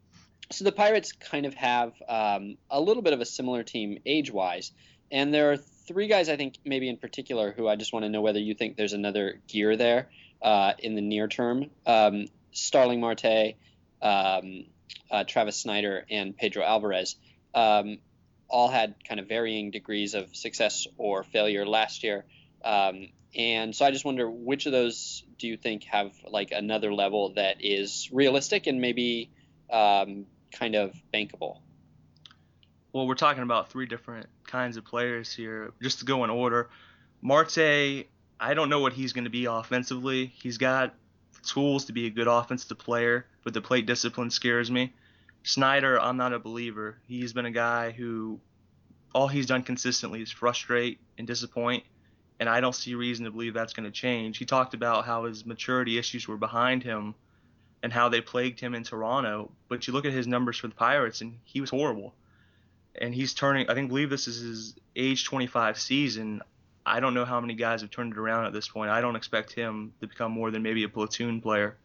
so 0.52 0.64
the 0.64 0.72
Pirates 0.72 1.12
kind 1.12 1.46
of 1.46 1.54
have 1.56 1.94
um, 2.08 2.58
a 2.70 2.80
little 2.80 3.04
bit 3.04 3.14
of 3.14 3.22
a 3.22 3.26
similar 3.26 3.64
team 3.64 4.00
age-wise, 4.06 4.72
and 5.12 5.34
there 5.34 5.52
are 5.52 5.58
three 5.58 6.08
guys 6.08 6.30
I 6.30 6.36
think 6.36 6.58
maybe 6.66 6.90
in 6.90 6.98
particular 6.98 7.52
who 7.52 7.68
I 7.68 7.76
just 7.76 7.94
want 7.94 8.04
to 8.04 8.10
know 8.10 8.22
whether 8.22 8.40
you 8.40 8.54
think 8.54 8.76
there's 8.76 8.94
another 8.94 9.40
gear 9.48 9.76
there 9.76 10.10
uh, 10.42 10.74
in 10.80 10.96
the 10.96 11.02
near 11.02 11.28
term. 11.28 11.70
Um, 11.86 12.28
Starling 12.52 13.02
Marte, 13.02 13.56
um, 14.02 14.66
uh, 15.12 15.24
Travis 15.26 15.58
Snider, 15.58 16.06
and 16.10 16.36
Pedro 16.36 16.64
Alvarez. 16.64 17.18
Um, 17.54 17.98
all 18.48 18.70
had 18.70 18.96
kind 19.08 19.20
of 19.20 19.28
varying 19.28 19.72
degrees 19.72 20.14
of 20.14 20.36
success 20.36 20.88
or 20.98 21.24
failure 21.24 21.66
last 21.66 22.04
year. 22.04 22.26
Um, 22.64 23.10
and 23.36 23.76
so 23.76 23.86
I 23.86 23.92
just 23.92 24.06
wonder 24.06 24.30
which 24.30 24.66
of 24.66 24.72
those 24.72 25.24
do 25.38 25.48
you 25.48 25.58
think 25.58 25.84
have 25.86 26.14
like 26.26 26.52
another 26.52 26.94
level 26.94 27.34
that 27.34 27.58
is 27.60 28.10
realistic 28.12 28.68
and 28.68 28.80
maybe 28.80 29.30
um, 29.70 30.26
kind 30.52 30.76
of 30.76 30.94
bankable? 31.14 31.60
Well, 32.94 33.08
we're 33.08 33.16
talking 33.16 33.44
about 33.44 33.70
three 33.70 33.86
different 33.86 34.28
kinds 34.48 34.78
of 34.78 34.86
players 34.86 35.34
here. 35.34 35.74
Just 35.82 36.00
to 36.00 36.06
go 36.06 36.24
in 36.24 36.30
order, 36.30 36.70
Marte, 37.22 37.58
I 38.40 38.54
don't 38.54 38.70
know 38.70 38.80
what 38.80 38.94
he's 38.94 39.14
going 39.14 39.26
to 39.26 39.30
be 39.30 39.46
offensively. 39.46 40.28
He's 40.28 40.58
got 40.58 40.94
tools 41.46 41.86
to 41.86 41.94
be 41.94 42.08
a 42.08 42.10
good 42.10 42.28
offensive 42.28 42.78
player, 42.78 43.26
but 43.44 43.54
the 43.54 43.62
plate 43.62 43.86
discipline 43.86 44.30
scares 44.32 44.72
me. 44.72 44.94
Snider, 45.44 46.00
I'm 46.00 46.18
not 46.18 46.34
a 46.34 46.40
believer. 46.40 46.98
He's 47.08 47.34
been 47.34 47.46
a 47.46 47.52
guy 47.52 47.92
who 47.92 48.40
all 49.14 49.28
he's 49.28 49.46
done 49.46 49.64
consistently 49.64 50.22
is 50.22 50.32
frustrate 50.32 51.00
and 51.18 51.28
disappoint, 51.28 51.84
and 52.40 52.50
I 52.50 52.62
don't 52.62 52.76
see 52.76 52.96
reason 52.96 53.26
to 53.26 53.32
believe 53.32 53.54
that's 53.54 53.74
going 53.74 53.86
to 53.86 53.92
change. 53.92 54.38
He 54.38 54.46
talked 54.46 54.74
about 54.74 55.06
how 55.06 55.26
his 55.26 55.46
maturity 55.46 55.98
issues 55.98 56.28
were 56.28 56.38
behind 56.38 56.84
him 56.84 57.16
and 57.86 57.94
how 57.94 58.10
they 58.10 58.20
plagued 58.20 58.60
him 58.60 58.74
in 58.74 58.82
Toronto, 58.84 59.52
but 59.70 59.86
you 59.86 59.94
look 59.94 60.06
at 60.06 60.12
his 60.12 60.26
numbers 60.26 60.58
for 60.58 60.68
the 60.68 60.74
Pirates 60.74 61.22
and 61.22 61.38
he 61.44 61.62
was 61.62 61.70
horrible. 61.70 62.16
And 63.00 63.14
he's 63.14 63.36
turning, 63.36 63.70
I 63.70 63.76
think, 63.76 63.90
believe 63.90 64.10
this 64.10 64.28
is 64.28 64.42
his 64.42 64.74
age 64.96 65.24
25 65.24 65.80
season. 65.80 66.42
I 66.84 67.00
don't 67.00 67.14
know 67.14 67.26
how 67.26 67.40
many 67.40 67.54
guys 67.54 67.82
have 67.82 67.92
turned 67.92 68.14
it 68.14 68.18
around 68.18 68.48
at 68.48 68.54
this 68.54 68.68
point. 68.68 68.90
I 68.90 69.02
don't 69.02 69.16
expect 69.16 69.54
him 69.54 69.94
to 70.02 70.08
become 70.08 70.32
more 70.32 70.50
than 70.50 70.64
maybe 70.64 70.84
a 70.84 70.90
platoon 70.90 71.42
player. 71.42 71.78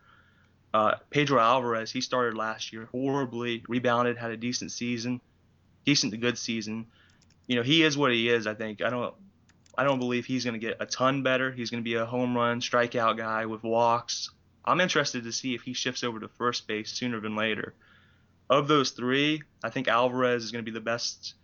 Uh, 0.72 0.94
Pedro 1.10 1.38
Alvarez, 1.38 1.92
he 1.92 2.00
started 2.00 2.34
last 2.34 2.72
year 2.72 2.88
horribly, 2.90 3.62
rebounded, 3.68 4.16
had 4.16 4.30
a 4.30 4.38
decent 4.38 4.72
season, 4.72 5.20
decent 5.84 6.12
to 6.12 6.16
good 6.16 6.38
season. 6.38 6.86
You 7.46 7.56
know, 7.56 7.62
he 7.62 7.82
is 7.82 7.98
what 7.98 8.10
he 8.10 8.30
is. 8.30 8.46
I 8.46 8.54
think. 8.54 8.80
I 8.80 8.88
don't. 8.88 9.14
I 9.76 9.84
don't 9.84 9.98
believe 9.98 10.24
he's 10.24 10.44
going 10.44 10.58
to 10.58 10.66
get 10.66 10.78
a 10.80 10.86
ton 10.86 11.22
better. 11.22 11.52
He's 11.52 11.68
going 11.68 11.82
to 11.82 11.84
be 11.84 11.96
a 11.96 12.06
home 12.06 12.34
run 12.34 12.62
strikeout 12.62 13.18
guy 13.18 13.44
with 13.44 13.62
walks. 13.62 14.30
I'm 14.64 14.80
interested 14.80 15.24
to 15.24 15.32
see 15.32 15.54
if 15.54 15.62
he 15.62 15.72
shifts 15.72 16.04
over 16.04 16.20
to 16.20 16.28
first 16.28 16.66
base 16.66 16.92
sooner 16.92 17.20
than 17.20 17.36
later. 17.36 17.74
Of 18.48 18.68
those 18.68 18.90
three, 18.90 19.42
I 19.62 19.70
think 19.70 19.88
Alvarez 19.88 20.44
is 20.44 20.52
going 20.52 20.64
to 20.64 20.70
be 20.70 20.74
the 20.74 20.80
best 20.80 21.34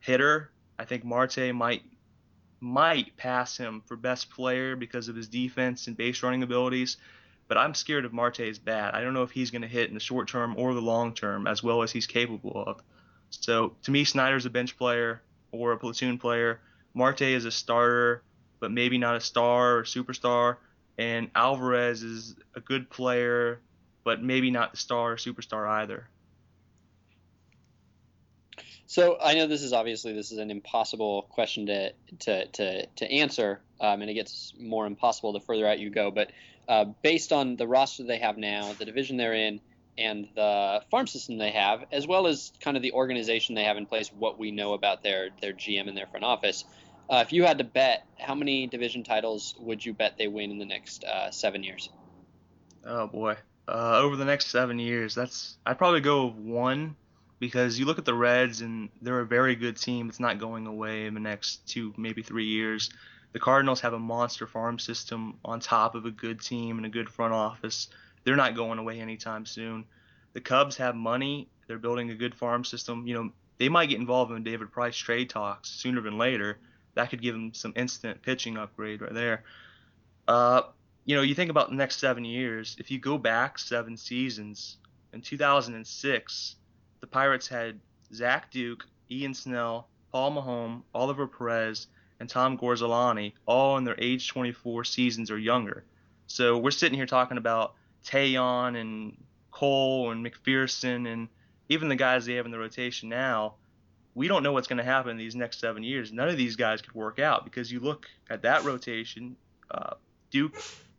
hitter. 0.00 0.50
I 0.78 0.84
think 0.84 1.04
Marte 1.04 1.54
might 1.54 1.82
might 2.60 3.14
pass 3.18 3.58
him 3.58 3.82
for 3.84 3.96
best 3.96 4.30
player 4.30 4.74
because 4.74 5.08
of 5.08 5.16
his 5.16 5.28
defense 5.28 5.86
and 5.86 5.96
base 5.96 6.22
running 6.22 6.42
abilities 6.42 6.96
but 7.48 7.58
I'm 7.58 7.74
scared 7.74 8.04
of 8.04 8.12
Marte's 8.12 8.58
bat. 8.58 8.94
I 8.94 9.00
don't 9.00 9.14
know 9.14 9.22
if 9.22 9.30
he's 9.30 9.50
going 9.50 9.62
to 9.62 9.68
hit 9.68 9.88
in 9.88 9.94
the 9.94 10.00
short 10.00 10.28
term 10.28 10.54
or 10.56 10.74
the 10.74 10.80
long 10.80 11.14
term 11.14 11.46
as 11.46 11.62
well 11.62 11.82
as 11.82 11.92
he's 11.92 12.06
capable 12.06 12.64
of. 12.66 12.82
So 13.30 13.74
to 13.82 13.90
me, 13.90 14.04
Snider's 14.04 14.46
a 14.46 14.50
bench 14.50 14.76
player 14.76 15.22
or 15.52 15.72
a 15.72 15.78
platoon 15.78 16.18
player. 16.18 16.60
Marte 16.94 17.22
is 17.22 17.44
a 17.44 17.50
starter, 17.50 18.22
but 18.60 18.70
maybe 18.70 18.98
not 18.98 19.16
a 19.16 19.20
star 19.20 19.78
or 19.78 19.82
superstar. 19.82 20.56
And 20.98 21.30
Alvarez 21.34 22.02
is 22.02 22.36
a 22.54 22.60
good 22.60 22.88
player, 22.88 23.60
but 24.04 24.22
maybe 24.22 24.50
not 24.50 24.72
the 24.72 24.76
star 24.76 25.12
or 25.12 25.16
superstar 25.16 25.68
either. 25.68 26.08
So 28.86 29.18
I 29.20 29.34
know 29.34 29.46
this 29.46 29.62
is 29.62 29.72
obviously 29.72 30.12
this 30.12 30.30
is 30.30 30.38
an 30.38 30.50
impossible 30.50 31.22
question 31.30 31.66
to 31.66 31.92
to 32.20 32.46
to, 32.46 32.86
to 32.86 33.10
answer, 33.10 33.60
um, 33.80 34.02
and 34.02 34.10
it 34.10 34.14
gets 34.14 34.52
more 34.58 34.86
impossible 34.86 35.32
the 35.32 35.40
further 35.40 35.66
out 35.66 35.80
you 35.80 35.90
go. 35.90 36.10
But 36.10 36.30
uh, 36.68 36.84
based 37.02 37.32
on 37.32 37.56
the 37.56 37.66
roster 37.66 38.04
they 38.04 38.18
have 38.18 38.38
now, 38.38 38.72
the 38.74 38.84
division 38.84 39.16
they're 39.16 39.34
in, 39.34 39.60
and 39.96 40.28
the 40.34 40.82
farm 40.90 41.06
system 41.06 41.38
they 41.38 41.50
have, 41.50 41.84
as 41.92 42.06
well 42.06 42.26
as 42.26 42.52
kind 42.60 42.76
of 42.76 42.82
the 42.82 42.92
organization 42.92 43.54
they 43.54 43.64
have 43.64 43.76
in 43.76 43.86
place, 43.86 44.12
what 44.12 44.38
we 44.38 44.50
know 44.50 44.74
about 44.74 45.02
their 45.02 45.30
their 45.40 45.52
GM 45.52 45.88
and 45.88 45.96
their 45.96 46.06
front 46.06 46.24
office. 46.24 46.64
Uh, 47.10 47.22
if 47.24 47.32
you 47.32 47.44
had 47.44 47.58
to 47.58 47.64
bet, 47.64 48.06
how 48.18 48.34
many 48.34 48.66
division 48.66 49.02
titles 49.02 49.54
would 49.58 49.84
you 49.84 49.92
bet 49.92 50.16
they 50.16 50.28
win 50.28 50.50
in 50.50 50.58
the 50.58 50.64
next 50.64 51.04
uh, 51.04 51.30
seven 51.30 51.62
years? 51.62 51.90
Oh 52.86 53.06
boy, 53.06 53.36
uh, 53.68 53.98
over 53.98 54.16
the 54.16 54.24
next 54.24 54.48
seven 54.48 54.78
years, 54.78 55.14
that's 55.14 55.56
I'd 55.66 55.78
probably 55.78 56.00
go 56.00 56.30
one 56.30 56.96
because 57.38 57.78
you 57.78 57.84
look 57.84 57.98
at 57.98 58.04
the 58.04 58.14
Reds 58.14 58.60
and 58.60 58.88
they're 59.02 59.20
a 59.20 59.26
very 59.26 59.54
good 59.54 59.76
team. 59.76 60.08
It's 60.08 60.20
not 60.20 60.38
going 60.38 60.66
away 60.66 61.06
in 61.06 61.14
the 61.14 61.20
next 61.20 61.66
two, 61.68 61.92
maybe 61.96 62.22
three 62.22 62.46
years. 62.46 62.90
The 63.32 63.40
Cardinals 63.40 63.80
have 63.80 63.92
a 63.92 63.98
monster 63.98 64.46
farm 64.46 64.78
system 64.78 65.38
on 65.44 65.60
top 65.60 65.94
of 65.94 66.06
a 66.06 66.10
good 66.10 66.40
team 66.40 66.76
and 66.76 66.86
a 66.86 66.88
good 66.88 67.10
front 67.10 67.34
office. 67.34 67.88
They're 68.22 68.36
not 68.36 68.54
going 68.54 68.78
away 68.78 69.00
anytime 69.00 69.44
soon. 69.44 69.84
The 70.32 70.40
Cubs 70.40 70.76
have 70.76 70.94
money. 70.94 71.48
They're 71.66 71.78
building 71.78 72.10
a 72.10 72.14
good 72.14 72.34
farm 72.34 72.64
system. 72.64 73.06
You 73.06 73.14
know, 73.14 73.30
they 73.58 73.68
might 73.68 73.88
get 73.88 73.98
involved 73.98 74.32
in 74.32 74.42
David 74.44 74.72
Price 74.72 74.96
trade 74.96 75.30
talks 75.30 75.68
sooner 75.68 76.00
than 76.00 76.16
later. 76.16 76.58
That 76.94 77.10
could 77.10 77.22
give 77.22 77.34
them 77.34 77.54
some 77.54 77.72
instant 77.76 78.22
pitching 78.22 78.56
upgrade 78.56 79.00
right 79.00 79.14
there. 79.14 79.44
Uh, 80.28 80.62
you 81.04 81.16
know, 81.16 81.22
you 81.22 81.34
think 81.34 81.50
about 81.50 81.68
the 81.68 81.76
next 81.76 81.98
seven 81.98 82.24
years. 82.24 82.76
If 82.78 82.90
you 82.90 82.98
go 82.98 83.18
back 83.18 83.58
seven 83.58 83.96
seasons, 83.96 84.78
in 85.12 85.20
2006, 85.20 86.56
the 87.00 87.06
Pirates 87.06 87.46
had 87.46 87.78
Zach 88.12 88.50
Duke, 88.50 88.84
Ian 89.10 89.34
Snell, 89.34 89.88
Paul 90.10 90.32
Maholm, 90.32 90.82
Oliver 90.94 91.26
Perez, 91.26 91.86
and 92.20 92.28
Tom 92.28 92.56
Gorzelanny, 92.58 93.32
all 93.46 93.76
in 93.76 93.84
their 93.84 93.96
age 93.98 94.28
24 94.28 94.84
seasons 94.84 95.30
or 95.30 95.38
younger. 95.38 95.84
So 96.26 96.58
we're 96.58 96.70
sitting 96.70 96.96
here 96.96 97.06
talking 97.06 97.36
about 97.36 97.74
Taillon 98.04 98.80
and 98.80 99.16
Cole 99.50 100.10
and 100.10 100.24
McPherson 100.24 101.10
and 101.12 101.28
even 101.68 101.88
the 101.88 101.96
guys 101.96 102.26
they 102.26 102.34
have 102.34 102.46
in 102.46 102.52
the 102.52 102.58
rotation 102.58 103.08
now. 103.08 103.54
We 104.14 104.28
don't 104.28 104.42
know 104.42 104.52
what's 104.52 104.68
going 104.68 104.78
to 104.78 104.84
happen 104.84 105.16
these 105.16 105.34
next 105.34 105.60
seven 105.60 105.82
years. 105.82 106.12
None 106.12 106.28
of 106.28 106.36
these 106.36 106.56
guys 106.56 106.80
could 106.82 106.94
work 106.94 107.18
out 107.18 107.44
because 107.44 107.70
you 107.70 107.80
look 107.80 108.06
at 108.30 108.42
that 108.42 108.64
rotation. 108.64 109.36
Uh, 109.70 109.94
Duke, 110.30 110.54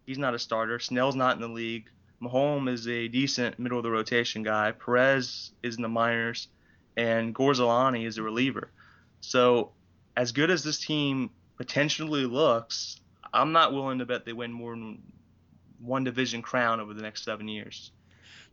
he's 0.05 0.17
not 0.17 0.34
a 0.34 0.39
starter. 0.39 0.79
Snell's 0.79 1.15
not 1.15 1.36
in 1.36 1.41
the 1.41 1.48
league. 1.48 1.89
Maholm 2.22 2.69
is 2.69 2.88
a 2.88 3.07
decent 3.07 3.60
middle 3.60 3.77
of 3.77 3.84
the 3.84 3.91
rotation 3.91 4.43
guy. 4.43 4.72
Perez 4.72 5.51
is 5.63 5.75
in 5.75 5.81
the 5.81 5.89
minors, 5.89 6.48
and 6.98 7.34
Gorzelanny 7.34 8.05
is 8.05 8.17
a 8.17 8.24
reliever. 8.24 8.72
So, 9.22 9.72
as 10.15 10.31
good 10.31 10.50
as 10.50 10.63
this 10.63 10.79
team 10.79 11.29
potentially 11.57 12.25
looks, 12.25 13.00
I'm 13.34 13.51
not 13.51 13.74
willing 13.74 14.00
to 14.00 14.05
bet 14.05 14.25
they 14.25 14.34
win 14.34 14.53
more 14.53 14.72
than 14.72 15.01
one 15.79 16.03
division 16.03 16.41
crown 16.41 16.79
over 16.79 16.93
the 16.93 17.01
next 17.01 17.24
seven 17.24 17.48
years. 17.48 17.91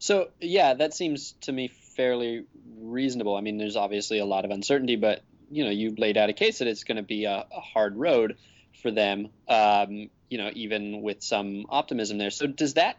So 0.03 0.31
yeah, 0.41 0.75
that 0.75 0.95
seems 0.95 1.31
to 1.43 1.53
me 1.53 1.69
fairly 1.69 2.45
reasonable. 2.77 3.37
I 3.37 3.41
mean, 3.41 3.57
there's 3.57 3.77
obviously 3.77 4.19
a 4.19 4.25
lot 4.25 4.45
of 4.45 4.51
uncertainty, 4.51 4.97
but 4.97 5.23
you 5.49 5.63
know, 5.63 5.71
you 5.71 5.95
laid 5.97 6.17
out 6.17 6.29
a 6.29 6.33
case 6.33 6.59
that 6.59 6.67
it's 6.67 6.83
going 6.83 6.97
to 6.97 7.05
be 7.05 7.27
a, 7.27 7.47
a, 7.53 7.61
hard 7.61 7.97
road 7.97 8.37
for 8.83 8.91
them. 8.91 9.29
Um, 9.49 10.11
you 10.29 10.39
know, 10.39 10.51
even 10.55 11.03
with 11.03 11.23
some 11.23 11.67
optimism 11.69 12.19
there. 12.19 12.31
So 12.31 12.49
does 12.49 12.75
that? 12.75 12.97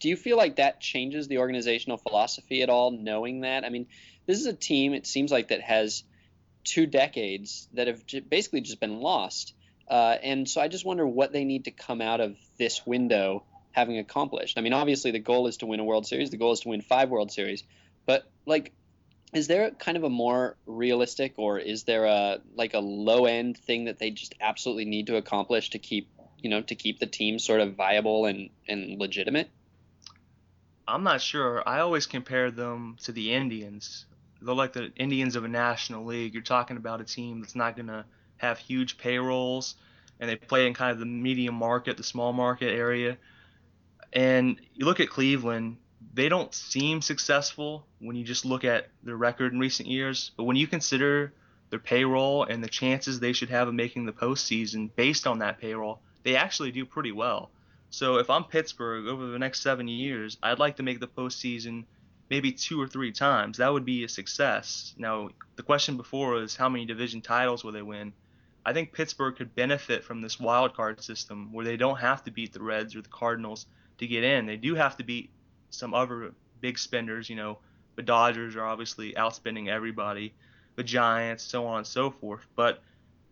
Do 0.00 0.08
you 0.08 0.16
feel 0.16 0.38
like 0.38 0.56
that 0.56 0.80
changes 0.80 1.28
the 1.28 1.38
organizational 1.38 1.98
philosophy 1.98 2.62
at 2.62 2.70
all? 2.70 2.90
Knowing 2.90 3.42
that, 3.42 3.66
I 3.66 3.68
mean, 3.68 3.86
this 4.24 4.40
is 4.40 4.46
a 4.46 4.54
team. 4.54 4.94
It 4.94 5.06
seems 5.06 5.30
like 5.30 5.48
that 5.48 5.60
has 5.60 6.04
two 6.64 6.86
decades 6.86 7.68
that 7.74 7.86
have 7.86 8.02
basically 8.30 8.62
just 8.62 8.80
been 8.80 9.00
lost. 9.00 9.52
Uh, 9.86 10.16
and 10.22 10.48
so 10.48 10.62
I 10.62 10.68
just 10.68 10.86
wonder 10.86 11.06
what 11.06 11.34
they 11.34 11.44
need 11.44 11.66
to 11.66 11.70
come 11.70 12.00
out 12.00 12.22
of 12.22 12.34
this 12.56 12.86
window 12.86 13.44
having 13.76 13.98
accomplished. 13.98 14.56
I 14.56 14.62
mean, 14.62 14.72
obviously 14.72 15.10
the 15.10 15.18
goal 15.18 15.46
is 15.46 15.58
to 15.58 15.66
win 15.66 15.80
a 15.80 15.84
World 15.84 16.06
Series. 16.06 16.30
The 16.30 16.38
goal 16.38 16.52
is 16.52 16.60
to 16.60 16.70
win 16.70 16.80
five 16.80 17.10
World 17.10 17.30
Series. 17.30 17.62
But 18.06 18.26
like, 18.46 18.72
is 19.34 19.48
there 19.48 19.70
kind 19.72 19.98
of 19.98 20.04
a 20.04 20.08
more 20.08 20.56
realistic, 20.64 21.34
or 21.36 21.58
is 21.58 21.84
there 21.84 22.06
a 22.06 22.40
like 22.54 22.72
a 22.72 22.78
low 22.78 23.26
end 23.26 23.58
thing 23.58 23.84
that 23.84 23.98
they 23.98 24.10
just 24.10 24.34
absolutely 24.40 24.86
need 24.86 25.08
to 25.08 25.16
accomplish 25.16 25.70
to 25.70 25.78
keep 25.78 26.08
you 26.38 26.48
know 26.48 26.62
to 26.62 26.74
keep 26.74 26.98
the 26.98 27.06
team 27.06 27.38
sort 27.38 27.60
of 27.60 27.74
viable 27.74 28.24
and 28.24 28.48
and 28.66 28.98
legitimate? 28.98 29.50
I'm 30.88 31.02
not 31.02 31.20
sure. 31.20 31.62
I 31.68 31.80
always 31.80 32.06
compare 32.06 32.50
them 32.50 32.96
to 33.02 33.12
the 33.12 33.34
Indians. 33.34 34.06
They're 34.40 34.54
like 34.54 34.72
the 34.72 34.90
Indians 34.96 35.36
of 35.36 35.44
a 35.44 35.48
national 35.48 36.06
league. 36.06 36.32
You're 36.32 36.42
talking 36.42 36.78
about 36.78 37.00
a 37.00 37.04
team 37.04 37.40
that's 37.40 37.56
not 37.56 37.76
going 37.76 37.88
to 37.88 38.04
have 38.38 38.58
huge 38.58 38.96
payrolls, 38.96 39.74
and 40.18 40.30
they 40.30 40.36
play 40.36 40.66
in 40.66 40.72
kind 40.72 40.92
of 40.92 40.98
the 40.98 41.06
medium 41.06 41.56
market, 41.56 41.98
the 41.98 42.04
small 42.04 42.32
market 42.32 42.72
area 42.72 43.18
and 44.12 44.60
you 44.74 44.86
look 44.86 45.00
at 45.00 45.10
Cleveland, 45.10 45.76
they 46.14 46.28
don't 46.28 46.54
seem 46.54 47.02
successful 47.02 47.86
when 47.98 48.16
you 48.16 48.24
just 48.24 48.44
look 48.44 48.64
at 48.64 48.88
their 49.02 49.16
record 49.16 49.52
in 49.52 49.58
recent 49.58 49.88
years. 49.88 50.30
But 50.36 50.44
when 50.44 50.56
you 50.56 50.66
consider 50.66 51.32
their 51.70 51.78
payroll 51.78 52.44
and 52.44 52.62
the 52.62 52.68
chances 52.68 53.20
they 53.20 53.32
should 53.32 53.50
have 53.50 53.68
of 53.68 53.74
making 53.74 54.06
the 54.06 54.12
postseason 54.12 54.90
based 54.96 55.26
on 55.26 55.40
that 55.40 55.58
payroll, 55.60 56.00
they 56.22 56.36
actually 56.36 56.72
do 56.72 56.84
pretty 56.84 57.12
well. 57.12 57.50
So 57.90 58.16
if 58.16 58.30
I'm 58.30 58.44
Pittsburgh 58.44 59.06
over 59.06 59.26
the 59.26 59.38
next 59.38 59.60
seven 59.60 59.88
years, 59.88 60.38
I'd 60.42 60.58
like 60.58 60.76
to 60.76 60.82
make 60.82 61.00
the 61.00 61.06
postseason 61.06 61.84
maybe 62.30 62.52
two 62.52 62.80
or 62.80 62.88
three 62.88 63.12
times. 63.12 63.58
That 63.58 63.72
would 63.72 63.84
be 63.84 64.04
a 64.04 64.08
success. 64.08 64.94
Now, 64.98 65.30
the 65.56 65.62
question 65.62 65.96
before 65.96 66.32
was 66.32 66.56
how 66.56 66.68
many 66.68 66.84
division 66.84 67.20
titles 67.20 67.62
will 67.62 67.72
they 67.72 67.82
win? 67.82 68.12
I 68.64 68.72
think 68.72 68.92
Pittsburgh 68.92 69.36
could 69.36 69.54
benefit 69.54 70.02
from 70.02 70.20
this 70.20 70.40
wild 70.40 70.74
card 70.74 71.00
system 71.02 71.52
where 71.52 71.64
they 71.64 71.76
don't 71.76 71.98
have 71.98 72.24
to 72.24 72.32
beat 72.32 72.52
the 72.52 72.62
Reds 72.62 72.96
or 72.96 73.02
the 73.02 73.08
Cardinals 73.08 73.66
to 73.98 74.06
get 74.06 74.24
in. 74.24 74.46
They 74.46 74.56
do 74.56 74.74
have 74.74 74.96
to 74.98 75.04
beat 75.04 75.30
some 75.70 75.94
other 75.94 76.32
big 76.60 76.78
spenders. 76.78 77.28
You 77.28 77.36
know, 77.36 77.58
the 77.96 78.02
Dodgers 78.02 78.56
are 78.56 78.64
obviously 78.64 79.12
outspending 79.14 79.68
everybody, 79.68 80.34
the 80.76 80.84
Giants, 80.84 81.44
so 81.44 81.66
on 81.66 81.78
and 81.78 81.86
so 81.86 82.10
forth. 82.10 82.46
But 82.54 82.82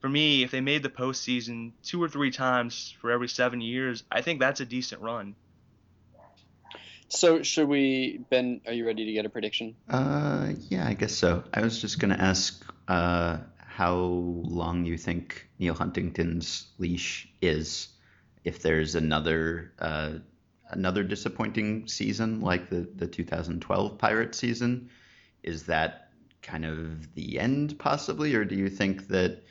for 0.00 0.08
me, 0.08 0.42
if 0.42 0.50
they 0.50 0.60
made 0.60 0.82
the 0.82 0.90
postseason 0.90 1.72
two 1.82 2.02
or 2.02 2.08
three 2.08 2.30
times 2.30 2.94
for 3.00 3.10
every 3.10 3.28
seven 3.28 3.60
years, 3.60 4.04
I 4.10 4.20
think 4.20 4.40
that's 4.40 4.60
a 4.60 4.66
decent 4.66 5.00
run. 5.00 5.34
So 7.08 7.42
should 7.42 7.68
we, 7.68 8.20
Ben? 8.28 8.60
Are 8.66 8.72
you 8.72 8.86
ready 8.86 9.04
to 9.06 9.12
get 9.12 9.24
a 9.24 9.28
prediction? 9.28 9.76
Uh, 9.88 10.52
yeah, 10.68 10.86
I 10.86 10.94
guess 10.94 11.14
so. 11.14 11.44
I 11.52 11.60
was 11.60 11.80
just 11.80 12.00
gonna 12.00 12.16
ask 12.18 12.64
uh, 12.88 13.38
how 13.56 13.94
long 13.94 14.84
you 14.84 14.98
think 14.98 15.48
Neil 15.58 15.74
Huntington's 15.74 16.66
leash 16.78 17.28
is. 17.40 17.88
If 18.42 18.60
there's 18.60 18.94
another 18.94 19.72
uh, 19.78 20.12
another 20.76 21.02
disappointing 21.02 21.86
season 21.86 22.40
like 22.40 22.70
the, 22.70 22.88
the 22.96 23.06
2012 23.06 23.98
Pirate 23.98 24.34
season? 24.34 24.90
Is 25.42 25.64
that 25.64 26.10
kind 26.42 26.64
of 26.64 27.14
the 27.14 27.38
end, 27.38 27.78
possibly, 27.78 28.34
or 28.34 28.44
do 28.44 28.54
you 28.54 28.68
think 28.68 29.08
that? 29.08 29.42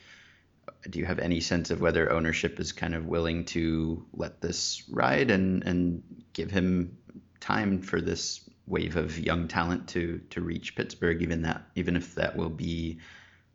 Do 0.88 0.98
you 0.98 1.06
have 1.06 1.18
any 1.18 1.40
sense 1.40 1.70
of 1.70 1.80
whether 1.80 2.12
ownership 2.12 2.60
is 2.60 2.72
kind 2.72 2.94
of 2.94 3.06
willing 3.06 3.44
to 3.46 4.04
let 4.12 4.40
this 4.40 4.82
ride 4.90 5.30
and, 5.30 5.62
and 5.64 6.02
give 6.34 6.50
him 6.50 6.98
time 7.40 7.80
for 7.80 8.00
this 8.00 8.48
wave 8.66 8.96
of 8.96 9.18
young 9.18 9.48
talent 9.48 9.88
to 9.88 10.20
to 10.30 10.40
reach 10.40 10.76
Pittsburgh, 10.76 11.22
even 11.22 11.42
that 11.42 11.62
even 11.74 11.96
if 11.96 12.14
that 12.14 12.36
will 12.36 12.50
be 12.50 12.98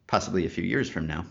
possibly 0.08 0.46
a 0.46 0.50
few 0.50 0.64
years 0.64 0.90
from 0.90 1.08
now? 1.08 1.26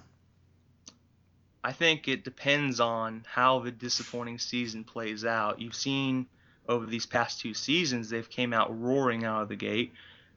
I 1.69 1.73
think 1.73 2.09
it 2.09 2.25
depends 2.25 2.81
on 2.81 3.27
how 3.29 3.59
the 3.59 3.71
disappointing 3.71 4.39
season 4.39 4.85
plays 4.85 5.27
out. 5.27 5.61
You've 5.61 5.75
seen 5.75 6.27
over 6.67 6.87
these 6.87 7.05
past 7.05 7.41
two 7.41 7.53
seasons, 7.53 8.09
they've 8.09 8.31
came 8.31 8.55
out 8.55 8.81
roaring 8.81 9.27
out 9.27 9.43
of 9.43 9.51
the 9.51 9.57
gate. 9.57 9.93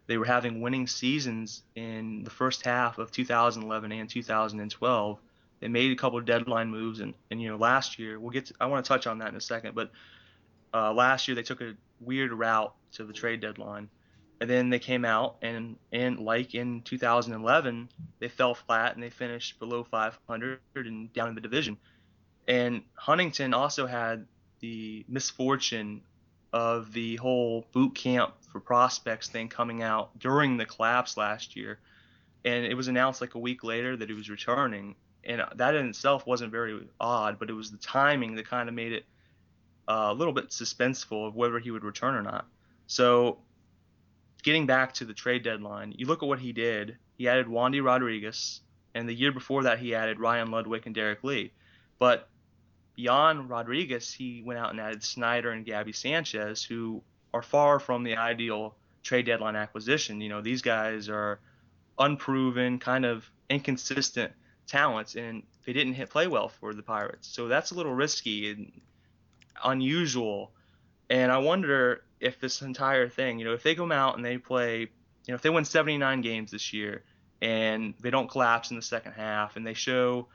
They 0.08 0.18
were 0.18 0.26
having 0.26 0.60
winning 0.60 0.88
seasons 0.88 1.64
in 1.74 2.26
the 2.26 2.30
first 2.30 2.66
half 2.66 2.98
of 2.98 3.14
2011 3.14 3.94
and 3.94 4.10
2012. 4.10 5.20
They 5.62 5.68
made 5.70 5.94
a 5.94 5.96
couple 5.96 6.20
of 6.20 6.26
deadline 6.26 6.70
moves, 6.70 7.00
and, 7.00 7.14
and 7.30 7.42
you 7.42 7.48
know 7.48 7.56
last 7.56 7.98
year 7.98 8.20
we'll 8.20 8.32
get. 8.32 8.48
To, 8.48 8.54
I 8.60 8.66
want 8.66 8.84
to 8.84 8.90
touch 8.90 9.08
on 9.08 9.20
that 9.20 9.30
in 9.30 9.36
a 9.36 9.42
second, 9.42 9.74
but 9.74 9.90
uh, 10.74 10.92
last 10.92 11.30
year 11.30 11.36
they 11.36 11.44
took 11.44 11.62
a 11.62 11.78
weird 12.02 12.34
route 12.34 12.76
to 12.96 13.06
the 13.06 13.14
trade 13.14 13.40
deadline 13.40 13.88
and 14.42 14.50
then 14.50 14.72
they 14.72 14.80
came 14.80 15.06
out 15.06 15.38
and 15.44 15.78
and 15.94 16.20
like 16.20 16.56
in 16.56 16.82
2011 16.82 17.88
they 18.20 18.28
fell 18.28 18.56
flat 18.56 18.96
and 18.96 19.04
they 19.04 19.12
finished 19.12 19.60
below 19.60 19.84
500 19.84 20.60
and 20.76 21.14
down 21.14 21.30
in 21.30 21.36
the 21.36 21.42
division. 21.42 21.78
And 22.48 22.82
huntington 22.96 23.54
also 23.54 23.86
had 23.86 24.26
the 24.60 25.06
misfortune 25.08 26.02
of 26.52 26.92
the 26.92 27.18
whole 27.18 27.68
boot 27.72 27.94
camp 27.94 28.34
for 28.52 28.60
prospects 28.60 29.30
thing 29.30 29.48
coming 29.48 29.84
out 29.84 30.18
during 30.18 30.58
the 30.58 30.66
collapse 30.66 31.18
last 31.18 31.56
year. 31.56 31.80
And 32.44 32.66
it 32.66 32.74
was 32.74 32.88
announced 32.88 33.22
like 33.22 33.36
a 33.36 33.40
week 33.40 33.64
later 33.64 33.96
that 33.96 34.10
he 34.10 34.16
was 34.16 34.28
returning. 34.28 34.96
And 35.24 35.44
that 35.56 35.76
in 35.76 35.88
itself 35.88 36.26
wasn't 36.26 36.52
very 36.52 36.82
odd 37.00 37.38
but 37.38 37.52
it 37.52 37.54
was 37.54 37.70
the 37.70 37.78
timing 37.78 38.34
that 38.36 38.50
kind 38.50 38.68
of 38.70 38.74
made 38.74 38.92
it 38.92 39.06
uh, 39.88 40.08
a 40.10 40.14
little 40.16 40.34
bit 40.34 40.50
suspenseful 40.50 41.28
of 41.28 41.36
whether 41.36 41.60
he 41.60 41.70
would 41.70 41.84
return 41.84 42.16
or 42.16 42.24
not. 42.24 42.48
So 42.88 43.38
getting 44.44 44.66
back 44.66 44.94
to 44.96 45.06
the 45.06 45.14
trade 45.14 45.44
deadline, 45.44 45.94
you 45.98 46.06
look 46.06 46.24
at 46.24 46.30
what 46.30 46.40
he 46.40 46.52
did. 46.52 46.98
he 47.18 47.28
added 47.28 47.48
Wandy 47.48 47.84
Rodriguez, 47.84 48.62
and 48.94 49.08
the 49.08 49.14
year 49.14 49.32
before 49.32 49.64
that 49.64 49.80
he 49.80 49.96
added 49.96 50.20
Ryan 50.20 50.50
Ludwick 50.50 50.86
and 50.86 50.96
Derrek 50.96 51.24
Lee. 51.24 51.52
But 52.00 52.28
beyond 52.96 53.50
Rodriguez, 53.50 54.12
he 54.12 54.42
went 54.44 54.60
out 54.60 54.72
and 54.72 54.80
added 54.80 55.04
Snider 55.04 55.52
and 55.52 55.66
Gaby 55.66 55.94
Sanchez, 55.94 56.64
who 56.64 57.04
are 57.34 57.42
far 57.42 57.80
from 57.80 58.04
the 58.04 58.18
ideal 58.18 58.76
trade 59.04 59.26
deadline 59.26 59.56
acquisition. 59.56 60.22
You 60.22 60.30
know, 60.30 60.42
these 60.42 60.62
guys 60.62 61.10
are 61.10 61.40
unproven, 61.98 62.80
kind 62.80 63.06
of 63.06 63.30
inconsistent 63.50 64.34
talents, 64.68 65.16
and 65.16 65.44
they 65.66 65.74
didn't 65.74 65.94
hit 65.94 66.10
play 66.10 66.28
well 66.28 66.50
for 66.50 66.74
the 66.74 66.84
Pirates. 66.84 67.28
So 67.28 67.48
that's 67.48 67.72
a 67.72 67.76
little 67.76 67.94
risky 67.94 68.52
and 68.52 68.72
unusual. 69.64 70.52
And 71.10 71.32
I 71.32 71.38
wonder 71.38 72.04
if 72.22 72.40
this 72.40 72.62
entire 72.62 73.10
thing, 73.10 73.40
you 73.40 73.46
know, 73.46 73.54
if 73.54 73.64
they 73.64 73.76
come 73.76 73.92
out 73.92 74.16
and 74.16 74.24
they 74.24 74.38
play, 74.38 74.80
you 74.82 74.88
know, 75.30 75.36
if 75.36 75.42
they 75.42 75.50
win 75.50 75.66
79 75.66 76.22
games 76.22 76.52
this 76.52 76.72
year 76.72 77.04
and 77.42 77.96
they 78.00 78.12
don't 78.12 78.30
collapse 78.30 78.70
in 78.70 78.76
the 78.76 78.82
second 78.82 79.14
half 79.14 79.58
and 79.58 79.66
they 79.66 79.74
show 79.74 80.28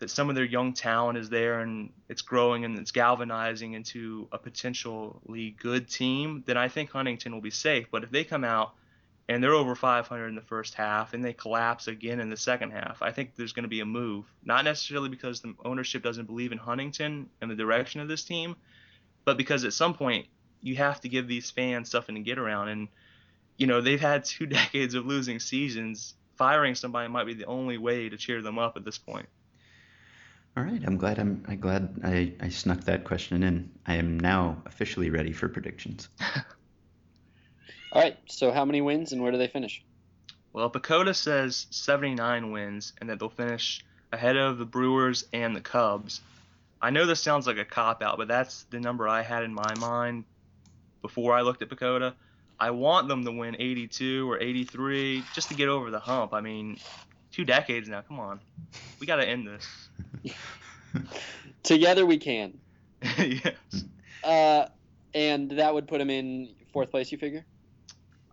that 0.00 0.10
some 0.10 0.28
of 0.28 0.34
their 0.34 0.44
young 0.44 0.72
talent 0.72 1.16
is 1.18 1.30
there 1.30 1.60
and 1.60 1.92
it's 2.08 2.22
growing 2.22 2.64
and 2.64 2.78
it's 2.78 2.90
galvanizing 2.90 3.74
into 3.74 4.28
a 4.32 4.38
potentially 4.38 5.54
good 5.60 5.88
team, 5.88 6.42
then 6.46 6.56
I 6.56 6.68
think 6.68 6.90
Huntington 6.90 7.32
will 7.32 7.40
be 7.40 7.50
safe. 7.50 7.86
But 7.90 8.02
if 8.02 8.10
they 8.10 8.24
come 8.24 8.42
out 8.42 8.72
and 9.28 9.44
they're 9.44 9.54
over 9.54 9.76
500 9.76 10.26
in 10.26 10.34
the 10.34 10.40
first 10.40 10.74
half 10.74 11.14
and 11.14 11.24
they 11.24 11.34
collapse 11.34 11.86
again 11.86 12.18
in 12.18 12.30
the 12.30 12.36
second 12.36 12.72
half, 12.72 13.02
I 13.02 13.12
think 13.12 13.36
there's 13.36 13.52
going 13.52 13.64
to 13.64 13.68
be 13.68 13.80
a 13.80 13.86
move. 13.86 14.24
Not 14.42 14.64
necessarily 14.64 15.10
because 15.10 15.42
the 15.42 15.54
ownership 15.64 16.02
doesn't 16.02 16.26
believe 16.26 16.50
in 16.50 16.58
Huntington 16.58 17.28
and 17.40 17.50
the 17.50 17.54
direction 17.54 18.00
of 18.00 18.08
this 18.08 18.24
team, 18.24 18.56
but 19.24 19.36
because 19.36 19.64
at 19.64 19.74
some 19.74 19.94
point 19.94 20.26
you 20.62 20.76
have 20.76 21.00
to 21.00 21.08
give 21.08 21.28
these 21.28 21.50
fans 21.50 21.90
something 21.90 22.14
to 22.14 22.20
get 22.20 22.38
around. 22.38 22.68
And, 22.68 22.88
you 23.56 23.66
know, 23.66 23.80
they've 23.80 24.00
had 24.00 24.24
two 24.24 24.46
decades 24.58 24.94
of 24.94 25.06
losing 25.06 25.40
seasons. 25.40 26.14
Firing 26.36 26.74
somebody 26.74 27.08
might 27.08 27.26
be 27.26 27.34
the 27.34 27.44
only 27.44 27.76
way 27.76 28.08
to 28.08 28.16
cheer 28.16 28.40
them 28.40 28.58
up 28.58 28.76
at 28.76 28.84
this 28.84 28.96
point. 28.96 29.28
All 30.56 30.64
right, 30.64 30.82
I'm 30.84 30.96
glad 30.96 31.18
I'm, 31.18 31.44
I'm 31.46 31.60
glad 31.60 32.00
I, 32.02 32.32
I 32.40 32.48
snuck 32.48 32.80
that 32.84 33.04
question 33.04 33.42
in. 33.42 33.70
I 33.86 33.94
am 33.96 34.18
now 34.18 34.62
officially 34.66 35.10
ready 35.10 35.32
for 35.32 35.48
predictions. 35.48 36.08
All 37.92 38.02
right, 38.02 38.16
so 38.26 38.50
how 38.50 38.64
many 38.64 38.80
wins 38.80 39.12
and 39.12 39.22
where 39.22 39.32
do 39.32 39.38
they 39.38 39.48
finish? 39.48 39.84
Well, 40.52 40.70
PECOTA 40.70 41.14
says 41.14 41.66
79 41.70 42.50
wins 42.50 42.92
and 42.98 43.08
that 43.10 43.20
they'll 43.20 43.28
finish 43.28 43.84
ahead 44.12 44.36
of 44.36 44.58
the 44.58 44.64
Brewers 44.64 45.24
and 45.32 45.54
the 45.54 45.60
Cubs. 45.60 46.20
I 46.82 46.90
know 46.90 47.06
this 47.06 47.20
sounds 47.20 47.46
like 47.46 47.58
a 47.58 47.64
cop 47.64 48.02
out, 48.02 48.16
but 48.16 48.28
that's 48.28 48.64
the 48.70 48.80
number 48.80 49.06
I 49.06 49.22
had 49.22 49.44
in 49.44 49.54
my 49.54 49.74
mind 49.78 50.24
before 51.02 51.34
I 51.34 51.42
looked 51.42 51.62
at 51.62 51.68
PECOTA. 51.68 52.14
I 52.58 52.70
want 52.72 53.08
them 53.08 53.24
to 53.24 53.32
win 53.32 53.56
82 53.58 54.30
or 54.30 54.38
83 54.38 55.24
just 55.34 55.48
to 55.48 55.54
get 55.54 55.68
over 55.68 55.90
the 55.90 55.98
hump. 55.98 56.34
I 56.34 56.40
mean, 56.40 56.78
two 57.32 57.44
decades 57.44 57.88
now. 57.88 58.02
Come 58.02 58.20
on, 58.20 58.40
we 59.00 59.06
got 59.06 59.16
to 59.16 59.26
end 59.26 59.46
this. 59.46 59.88
Together 61.62 62.04
we 62.04 62.18
can. 62.18 62.58
yes. 63.18 63.84
Uh, 64.22 64.66
and 65.14 65.50
that 65.52 65.72
would 65.72 65.88
put 65.88 65.98
them 65.98 66.10
in 66.10 66.50
fourth 66.72 66.90
place. 66.90 67.10
You 67.10 67.18
figure? 67.18 67.44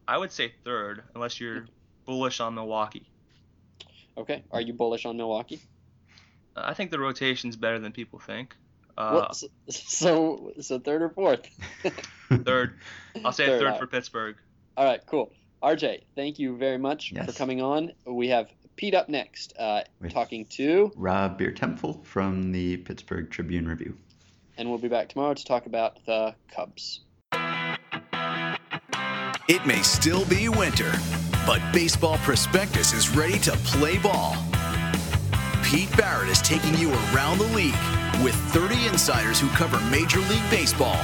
I 0.08 0.18
would 0.18 0.32
say 0.32 0.54
third, 0.64 1.04
unless 1.16 1.40
you're 1.40 1.68
bullish 2.06 2.40
on 2.40 2.56
Milwaukee. 2.56 3.10
Okay. 4.18 4.44
Are 4.52 4.62
you 4.62 4.74
bullish 4.74 5.06
on 5.06 5.18
Milwaukee? 5.18 5.62
I 6.56 6.74
think 6.74 6.92
the 6.92 7.00
rotation's 7.00 7.56
better 7.56 7.80
than 7.80 7.92
people 7.92 8.20
think. 8.20 8.56
Uh, 8.98 9.12
Well, 9.14 9.34
so, 9.34 9.48
so 9.70 10.54
so 10.60 10.80
third 10.80 11.02
or 11.02 11.10
fourth? 11.10 11.48
third, 12.30 12.76
I'll 13.26 13.32
say 13.32 13.46
Third 13.48 13.60
third, 13.60 13.68
out. 13.70 13.80
for 13.80 13.88
Pittsburgh. 13.88 14.36
All 14.76 14.86
right, 14.86 15.02
cool. 15.08 15.32
RJ, 15.64 16.02
thank 16.16 16.38
you 16.38 16.56
very 16.56 16.78
much 16.78 17.12
Yes. 17.12 17.26
for 17.26 17.32
coming 17.34 17.62
on. 17.62 17.92
We 18.06 18.28
have 18.30 18.50
Pete 18.76 18.94
up 18.94 19.10
next, 19.10 19.54
uh, 19.58 19.82
talking 20.10 20.46
to, 20.52 20.92
Rob 20.96 21.40
Biertempfel 21.40 22.06
from 22.06 22.52
the 22.52 22.78
Pittsburgh 22.78 23.30
Tribune 23.32 23.68
Review. 23.68 23.98
and 24.60 24.68
we'll 24.70 24.78
be 24.80 24.88
back 24.88 25.08
tomorrow 25.10 25.34
to 25.36 25.46
talk 25.46 25.66
about 25.68 26.04
the 26.06 26.34
Cubs. 26.52 27.02
It 29.50 29.66
may 29.66 29.82
still 29.82 30.26
be 30.26 30.50
winter, 30.50 30.92
but 31.46 31.62
Baseball 31.72 32.18
Prospectus 32.18 32.92
is 32.94 33.10
ready 33.16 33.40
to 33.40 33.52
play 33.64 33.98
ball. 33.98 34.36
Pete 35.64 35.96
Barrett 35.98 36.30
is 36.30 36.42
taking 36.42 36.76
you 36.76 36.92
around 37.14 37.38
the 37.40 37.48
league 37.56 37.74
with 38.24 38.36
30 38.52 38.88
insiders 38.88 39.40
who 39.40 39.48
cover 39.50 39.80
Major 39.90 40.20
League 40.22 40.50
Baseball. 40.50 40.98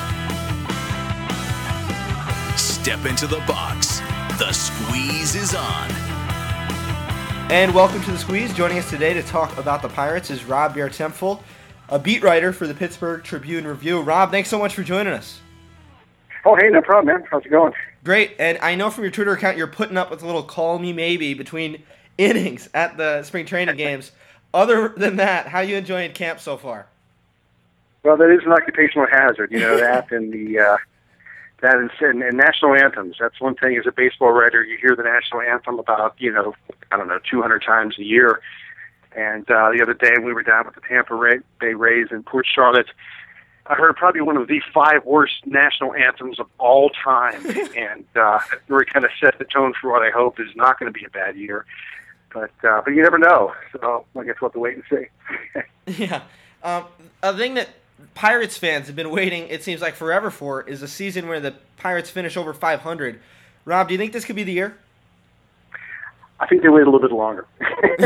Step 2.84 3.06
into 3.06 3.28
the 3.28 3.38
box. 3.48 4.02
The 4.38 4.52
squeeze 4.52 5.36
is 5.36 5.56
on. 5.56 5.90
And 7.50 7.74
welcome 7.74 8.04
to 8.04 8.12
the 8.12 8.18
Squeeze. 8.18 8.54
Joining 8.54 8.78
us 8.78 8.90
today 8.90 9.14
to 9.14 9.24
talk 9.24 9.58
about 9.58 9.82
the 9.82 9.88
Pirates 9.88 10.30
is 10.30 10.44
Rob 10.44 10.76
Biertempfel, 10.76 11.42
a 11.88 11.98
beat 11.98 12.22
writer 12.22 12.52
for 12.52 12.68
the 12.68 12.74
Pittsburgh 12.74 13.24
Tribune 13.24 13.66
Review. 13.66 14.02
Rob, 14.02 14.32
thanks 14.32 14.50
so 14.50 14.60
much 14.60 14.76
for 14.76 14.84
joining 14.84 15.14
us. 15.14 15.40
Oh, 16.44 16.58
hey, 16.58 16.68
no 16.68 16.82
problem, 16.82 17.16
man. 17.16 17.26
How's 17.32 17.46
it 17.46 17.52
going? 17.52 17.72
Great, 18.04 18.36
and 18.38 18.58
I 18.58 18.76
know 18.76 18.90
from 18.90 19.06
your 19.06 19.12
Twitter 19.12 19.32
account 19.32 19.56
you're 19.56 19.68
putting 19.68 19.96
up 19.96 20.12
with 20.12 20.22
a 20.22 20.26
little 20.26 20.44
"call 20.44 20.78
me 20.78 20.92
maybe" 20.92 21.34
between 21.34 21.84
innings 22.18 22.68
at 22.74 22.98
the 22.98 23.24
spring 23.24 23.46
training 23.46 23.78
games. 23.78 24.12
Other 24.54 24.90
than 24.90 25.16
that, 25.16 25.48
how 25.48 25.62
you 25.62 25.78
enjoying 25.78 26.12
camp 26.12 26.42
so 26.42 26.58
far? 26.58 26.88
Well, 28.04 28.18
that 28.18 28.30
is 28.30 28.42
an 28.46 28.52
occupational 28.52 29.08
hazard, 29.10 29.54
you 29.54 29.60
know 29.60 29.78
that, 29.78 30.12
and 30.12 30.34
the 30.34 30.60
uh, 30.60 30.78
that 31.64 31.76
and, 31.76 31.90
and, 32.02 32.22
and 32.22 32.38
national 32.38 32.76
anthems. 32.76 33.16
That's 33.20 33.42
one 33.42 33.56
thing. 33.56 33.76
As 33.78 33.88
a 33.88 33.92
baseball 33.92 34.32
writer, 34.32 34.64
you 34.64 34.78
hear 34.78 34.96
the 34.96 35.04
national 35.04 35.42
anthem 35.42 35.80
about 35.80 36.16
you 36.20 36.32
know 36.32 36.54
I 36.92 36.98
don't 36.98 37.08
know 37.08 37.20
200 37.30 37.64
times 37.64 37.98
a 37.98 38.04
year. 38.04 38.42
And 39.16 39.50
uh, 39.50 39.72
the 39.72 39.82
other 39.82 39.94
day 39.94 40.14
we 40.24 40.34
were 40.34 40.44
down 40.44 40.66
with 40.66 40.76
the 40.76 40.82
Tampa 40.82 41.16
Bay 41.60 41.74
Rays 41.74 42.08
in 42.12 42.24
Port 42.24 42.46
Charlotte. 42.52 42.88
I 43.66 43.76
heard 43.76 43.96
probably 43.96 44.22
one 44.22 44.36
of 44.36 44.48
the 44.48 44.62
five 44.74 45.06
worst 45.06 45.46
national 45.46 45.94
anthems 45.94 46.40
of 46.40 46.48
all 46.58 46.90
time, 46.90 47.46
and 47.78 48.06
uh, 48.16 48.40
it 48.52 48.62
really 48.68 48.86
kind 48.86 49.06
of 49.06 49.12
set 49.20 49.40
the 49.40 49.46
tone 49.46 49.74
for 49.80 49.92
what 49.92 50.02
I 50.02 50.10
hope 50.10 50.40
is 50.40 50.50
not 50.56 50.80
going 50.80 50.92
to 50.92 50.98
be 50.98 51.06
a 51.06 51.10
bad 51.10 51.38
year. 51.38 51.66
But 52.34 52.52
uh, 52.68 52.82
but 52.84 52.92
you 52.92 53.02
never 53.02 53.20
know, 53.20 53.54
so 53.72 54.06
I 54.18 54.24
guess 54.24 54.36
we'll 54.42 54.50
have 54.50 54.54
to 54.54 54.60
wait 54.60 54.76
and 54.76 54.84
see. 54.90 55.62
Yeah, 55.86 56.22
um, 56.64 56.86
a 57.22 57.36
thing 57.36 57.56
that 57.56 57.68
Pirates 58.16 58.58
fans 58.58 58.88
have 58.88 58.96
been 58.96 59.12
waiting, 59.12 59.48
it 59.48 59.64
seems 59.64 59.82
like 59.82 59.96
forever 59.96 60.30
for, 60.32 60.68
is 60.68 60.82
a 60.82 60.88
season 60.88 61.28
where 61.28 61.40
the 61.40 61.54
Pirates 61.78 62.10
finish 62.10 62.38
over 62.38 62.54
500. 62.54 63.20
Rob, 63.66 63.88
do 63.88 63.94
you 63.94 63.98
think 63.98 64.14
this 64.14 64.26
could 64.26 64.36
be 64.36 64.44
the 64.44 64.52
year? 64.54 64.78
I 66.40 66.48
think 66.48 66.62
they 66.62 66.70
wait 66.70 66.82
a 66.82 66.90
little 66.90 67.00
bit 67.00 67.12
longer. 67.12 67.46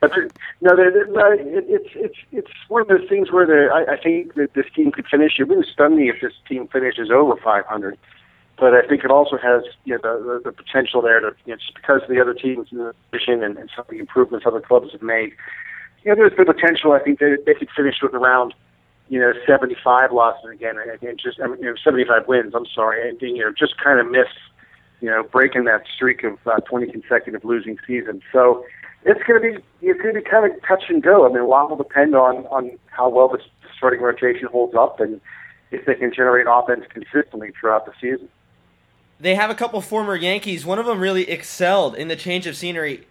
but 0.00 0.10
they're- 0.14 0.28
no, 0.60 0.74
they're, 0.74 0.90
they're, 0.90 1.06
no, 1.06 1.32
it, 1.32 1.64
it's 1.68 1.90
it's 1.94 2.16
it's 2.32 2.50
one 2.68 2.80
of 2.82 2.88
those 2.88 3.06
things 3.08 3.30
where 3.30 3.46
the 3.46 3.68
I, 3.72 3.92
I 3.94 3.96
think 4.02 4.34
that 4.34 4.54
this 4.54 4.64
team 4.74 4.90
could 4.90 5.06
finish. 5.06 5.38
It 5.38 5.44
wouldn't 5.48 5.66
stun 5.66 5.96
me 5.96 6.08
if 6.08 6.20
this 6.22 6.32
team 6.48 6.66
finishes 6.68 7.10
over 7.10 7.36
500, 7.36 7.98
but 8.58 8.72
I 8.74 8.86
think 8.86 9.04
it 9.04 9.10
also 9.10 9.36
has 9.36 9.62
you 9.84 9.94
know 9.94 10.00
the 10.02 10.40
the, 10.44 10.50
the 10.50 10.52
potential 10.52 11.02
there 11.02 11.20
to 11.20 11.34
you 11.44 11.52
know, 11.52 11.56
just 11.56 11.74
because 11.74 12.02
of 12.02 12.08
the 12.08 12.20
other 12.20 12.32
teams 12.34 12.68
in 12.72 12.78
the 12.78 12.94
division 13.12 13.42
and, 13.44 13.58
and 13.58 13.70
some 13.76 13.84
of 13.84 13.90
the 13.90 13.98
improvements 13.98 14.46
other 14.46 14.60
clubs 14.62 14.92
have 14.92 15.02
made. 15.02 15.32
You 16.04 16.10
know, 16.10 16.16
there's 16.16 16.36
the 16.36 16.44
potential. 16.44 16.92
I 16.92 17.00
think 17.00 17.18
they 17.18 17.36
they 17.44 17.54
could 17.54 17.68
finish 17.76 17.96
with 18.02 18.14
around 18.14 18.54
you 19.08 19.20
know 19.20 19.32
75 19.46 20.12
losses 20.12 20.50
again, 20.52 20.76
and 20.78 21.20
just 21.20 21.40
I 21.40 21.46
mean, 21.46 21.58
you 21.58 21.66
know 21.66 21.76
75 21.82 22.28
wins. 22.28 22.54
I'm 22.54 22.66
sorry, 22.74 23.08
and 23.08 23.20
you 23.20 23.38
know 23.38 23.52
just 23.56 23.76
kind 23.78 24.00
of 24.00 24.10
miss 24.10 24.28
you 25.00 25.10
know, 25.10 25.22
breaking 25.22 25.64
that 25.64 25.82
streak 25.94 26.24
of 26.24 26.38
uh, 26.46 26.60
20 26.60 26.90
consecutive 26.90 27.44
losing 27.44 27.78
seasons. 27.86 28.22
So 28.32 28.64
it's 29.04 29.22
going 29.24 29.40
to 29.40 29.58
be 29.58 29.64
it's 29.82 30.00
going 30.00 30.14
to 30.14 30.20
be 30.20 30.28
kind 30.28 30.50
of 30.50 30.60
touch 30.66 30.84
and 30.88 31.02
go. 31.02 31.26
I 31.26 31.28
mean, 31.28 31.38
a 31.38 31.46
lot 31.46 31.68
will 31.68 31.76
depend 31.76 32.14
on 32.14 32.46
on 32.46 32.78
how 32.86 33.08
well 33.08 33.28
the 33.28 33.38
starting 33.76 34.00
rotation 34.00 34.48
holds 34.50 34.74
up 34.74 35.00
and 35.00 35.20
if 35.70 35.84
they 35.84 35.94
can 35.94 36.12
generate 36.14 36.46
offense 36.48 36.84
consistently 36.88 37.52
throughout 37.58 37.86
the 37.86 37.92
season. 38.00 38.28
They 39.18 39.34
have 39.34 39.50
a 39.50 39.54
couple 39.54 39.80
former 39.80 40.14
Yankees. 40.14 40.64
One 40.64 40.78
of 40.78 40.86
them 40.86 41.00
really 41.00 41.28
excelled 41.28 41.94
in 41.94 42.08
the 42.08 42.16
change 42.16 42.46
of 42.46 42.56
scenery. 42.56 43.06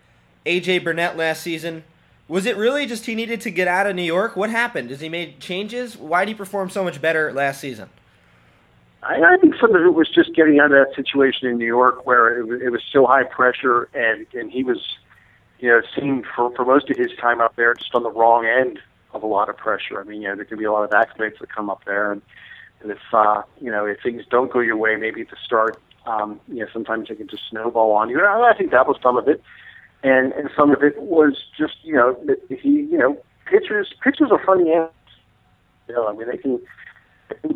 AJ 0.46 0.84
Burnett 0.84 1.18
last 1.18 1.42
season. 1.42 1.84
Was 2.28 2.46
it 2.46 2.58
really 2.58 2.86
just 2.88 3.06
he 3.06 3.14
needed 3.14 3.42
to 3.42 3.52
get 3.52 3.68
out 3.68 3.86
of 3.86 3.96
New 3.96 4.02
York? 4.02 4.36
What 4.36 4.50
happened? 4.50 4.90
Has 4.90 5.00
he 5.00 5.10
made 5.10 5.40
changes? 5.40 5.96
Why 5.96 6.26
did 6.26 6.30
he 6.30 6.36
perform 6.36 6.70
so 6.70 6.84
much 6.84 7.02
better 7.02 7.32
last 7.32 7.62
season? 7.62 7.90
I, 9.04 9.22
I 9.22 9.38
think 9.40 9.54
some 9.62 9.76
of 9.76 9.82
it 9.86 9.94
was 9.94 10.10
just 10.10 10.34
getting 10.34 10.60
out 10.60 10.72
of 10.72 10.88
that 10.88 10.96
situation 10.96 11.48
in 11.48 11.58
New 11.58 11.68
York 11.68 12.06
where 12.08 12.40
it 12.40 12.48
was, 12.48 12.62
it 12.62 12.70
was 12.72 12.82
so 12.92 13.06
high 13.06 13.24
pressure, 13.24 13.90
and 13.94 14.26
and 14.34 14.52
he 14.52 14.64
was, 14.64 14.80
you 15.60 15.70
know, 15.70 15.82
seen 15.96 16.24
for 16.36 16.52
for 16.56 16.66
most 16.66 16.90
of 16.90 16.98
his 16.98 17.12
time 17.22 17.42
up 17.42 17.56
there 17.56 17.76
just 17.76 17.94
on 17.94 18.02
the 18.02 18.12
wrong 18.12 18.46
end 18.48 18.80
of 19.14 19.22
a 19.22 19.28
lot 19.28 19.48
of 19.48 19.58
pressure. 19.58 20.02
I 20.02 20.04
mean, 20.04 20.24
you 20.24 20.28
know, 20.28 20.36
there 20.36 20.46
can 20.46 20.58
be 20.58 20.66
a 20.66 20.72
lot 20.72 20.84
of 20.84 20.92
accidents 20.94 21.40
that 21.40 21.54
come 21.54 21.70
up 21.70 21.86
there, 21.86 22.12
and, 22.12 22.24
and 22.82 22.92
if 22.92 23.00
uh, 23.14 23.44
you 23.62 23.70
know 23.70 23.86
if 23.86 24.02
things 24.02 24.24
don't 24.32 24.52
go 24.52 24.60
your 24.60 24.78
way, 24.78 24.96
maybe 24.96 25.22
at 25.22 25.30
the 25.30 25.38
start, 25.46 25.80
um, 26.08 26.40
you 26.48 26.62
know, 26.62 26.68
sometimes 26.74 27.10
it 27.12 27.18
can 27.18 27.28
just 27.28 27.44
snowball 27.50 27.92
on 27.92 28.10
you. 28.10 28.18
And 28.18 28.28
I, 28.28 28.50
I 28.50 28.58
think 28.58 28.72
that 28.72 28.88
was 28.88 28.98
some 29.04 29.18
of 29.18 29.28
it, 29.28 29.42
and 30.04 30.34
and 30.34 30.50
some 30.58 30.72
of 30.72 30.84
it 30.84 31.02
was 31.02 31.34
just 31.58 31.76
you 31.84 31.96
know 31.96 32.18
he 32.50 32.70
you 32.70 32.98
know 32.98 33.18
pitchers 33.46 33.94
pitchers 34.04 34.30
are 34.32 34.44
funny 34.46 34.72
animals. 34.72 34.92
You 35.88 35.96
know, 35.96 36.08
I 36.08 36.14
mean 36.14 36.28
they 36.28 36.38
can 36.38 36.60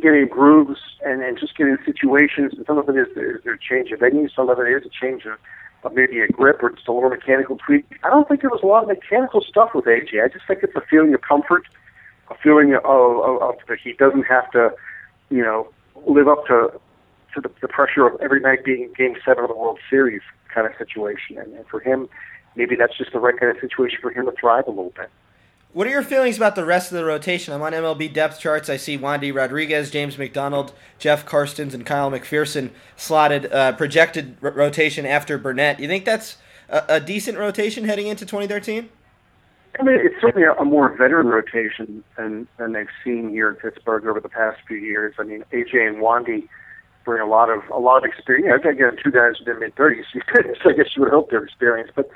get 0.02 0.14
in 0.14 0.28
grooves 0.28 0.80
and, 1.06 1.22
and 1.22 1.38
just 1.40 1.56
get 1.58 1.68
in 1.68 1.78
situations. 1.86 2.54
And 2.56 2.66
some 2.66 2.78
of 2.78 2.90
it 2.90 2.96
is 2.96 3.08
their, 3.16 3.40
their 3.44 3.58
change 3.58 3.92
of 3.92 4.00
venue. 4.00 4.30
Some 4.30 4.50
of 4.50 4.60
it 4.60 4.64
is 4.64 4.84
a 4.86 4.90
change 4.90 5.26
of 5.26 5.38
uh, 5.84 5.90
maybe 5.94 6.20
a 6.20 6.28
grip 6.28 6.62
or 6.62 6.72
just 6.72 6.88
a 6.88 6.92
little 6.92 7.10
mechanical 7.10 7.58
tweak. 7.58 7.86
I 8.04 8.10
don't 8.10 8.28
think 8.28 8.42
there 8.42 8.50
was 8.50 8.62
a 8.64 8.68
lot 8.68 8.84
of 8.84 8.90
mechanical 8.90 9.42
stuff 9.42 9.70
with 9.74 9.86
AJ. 9.86 10.24
I 10.24 10.28
just 10.28 10.46
think 10.48 10.60
it's 10.64 10.76
a 10.76 10.82
feeling 10.90 11.14
of 11.14 11.22
comfort, 11.22 11.64
a 12.30 12.36
feeling 12.36 12.74
of, 12.74 12.84
of, 12.86 13.42
of 13.42 13.56
that 13.68 13.80
he 13.84 13.94
doesn't 13.94 14.24
have 14.24 14.50
to, 14.52 14.72
you 15.30 15.42
know, 15.42 15.70
live 16.06 16.28
up 16.28 16.46
to 16.48 16.72
to 17.36 17.42
the, 17.42 17.52
the 17.62 17.68
pressure 17.68 18.08
of 18.08 18.20
every 18.22 18.40
night 18.40 18.64
being 18.66 18.92
Game 18.98 19.16
Seven 19.24 19.44
of 19.44 19.50
the 19.50 19.56
World 19.56 19.78
Series 19.88 20.22
kind 20.54 20.68
of 20.68 20.74
situation. 20.78 21.38
And, 21.38 21.54
and 21.54 21.68
for 21.68 21.80
him, 21.80 22.10
maybe 22.56 22.76
that's 22.76 22.98
just 22.98 23.12
the 23.12 23.20
right 23.20 23.38
kind 23.40 23.56
of 23.56 23.62
situation 23.62 24.00
for 24.02 24.12
him 24.12 24.26
to 24.26 24.32
thrive 24.32 24.68
a 24.68 24.72
little 24.72 24.94
bit. 24.96 25.10
What 25.72 25.86
are 25.86 25.92
your 25.92 26.02
feelings 26.02 26.36
about 26.36 26.56
the 26.56 26.66
rest 26.66 26.92
of 26.92 26.98
the 26.98 27.06
rotation? 27.06 27.54
I'm 27.54 27.62
on 27.62 27.74
MLB 27.74 28.12
depth 28.12 28.40
charts. 28.40 28.70
I 28.70 28.78
see 28.78 28.98
Wandy 28.98 29.34
Rodriguez, 29.34 29.92
James 29.92 30.18
McDonald, 30.18 30.74
Jeff 30.98 31.28
Karstens, 31.28 31.76
and 31.76 31.86
Kyle 31.86 32.10
McPherson 32.10 32.72
slotted 32.98 33.52
uh, 33.54 33.74
projected 33.74 34.38
r- 34.42 34.50
rotation 34.50 35.06
after 35.06 35.38
Burnett. 35.38 35.80
You 35.80 35.88
think 35.88 36.06
that's 36.06 36.38
a, 36.70 36.84
a, 36.90 37.00
decent 37.00 37.38
rotation 37.38 37.84
heading 37.84 38.08
into 38.08 38.26
2013? 38.26 38.90
I 39.80 39.84
mean, 39.84 40.00
it's 40.02 40.20
certainly 40.20 40.48
a, 40.48 40.54
a, 40.54 40.66
more 40.66 40.90
veteran 40.98 41.28
rotation 41.28 42.04
than 42.18 42.48
than 42.58 42.74
they've 42.74 42.90
seen 43.04 43.30
here 43.30 43.50
in 43.50 43.56
Pittsburgh 43.56 44.08
over 44.08 44.20
the 44.20 44.28
past 44.28 44.58
few 44.68 44.78
years. 44.78 45.14
I 45.20 45.24
mean, 45.24 45.44
AJ 45.54 45.88
and 45.88 45.98
Wandy 45.98 46.48
bring 47.06 47.22
a 47.22 47.26
lot 47.26 47.50
of 47.50 47.62
a 47.70 47.80
lot 47.80 48.04
of 48.04 48.04
experience. 48.06 48.64
Again, 48.66 48.98
two 49.04 49.12
guys 49.12 49.34
in 49.40 49.46
their 49.46 49.60
mid 49.60 49.76
30s, 49.76 50.04
so 50.64 50.70
I 50.70 50.74
guess 50.74 50.96
you 50.96 51.02
would 51.02 51.12
hope 51.12 51.30
they're 51.30 51.44
experienced, 51.44 51.94
but 51.96 52.10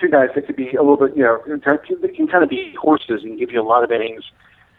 two 0.00 0.08
guys 0.08 0.28
that 0.34 0.46
could 0.46 0.56
be 0.56 0.70
a 0.72 0.82
little 0.82 0.96
bit, 0.96 1.16
you 1.16 1.22
know, 1.22 1.40
they 1.46 2.08
can 2.08 2.26
kind 2.26 2.42
of 2.42 2.50
be 2.50 2.74
horses 2.80 3.22
and 3.22 3.38
give 3.38 3.50
you 3.50 3.60
a 3.60 3.64
lot 3.64 3.84
of 3.84 3.90
innings 3.90 4.24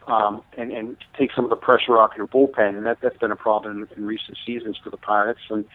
um, 0.07 0.41
and, 0.57 0.71
and 0.71 0.97
take 1.17 1.31
some 1.35 1.43
of 1.43 1.49
the 1.49 1.55
pressure 1.55 1.97
off 1.97 2.11
your 2.17 2.27
bullpen. 2.27 2.77
And 2.77 2.85
that, 2.85 2.97
that's 3.01 3.17
been 3.17 3.31
a 3.31 3.35
problem 3.35 3.87
in, 3.95 4.05
recent 4.05 4.37
seasons 4.45 4.77
for 4.83 4.89
the 4.89 4.97
Pirates. 4.97 5.41
And 5.49 5.65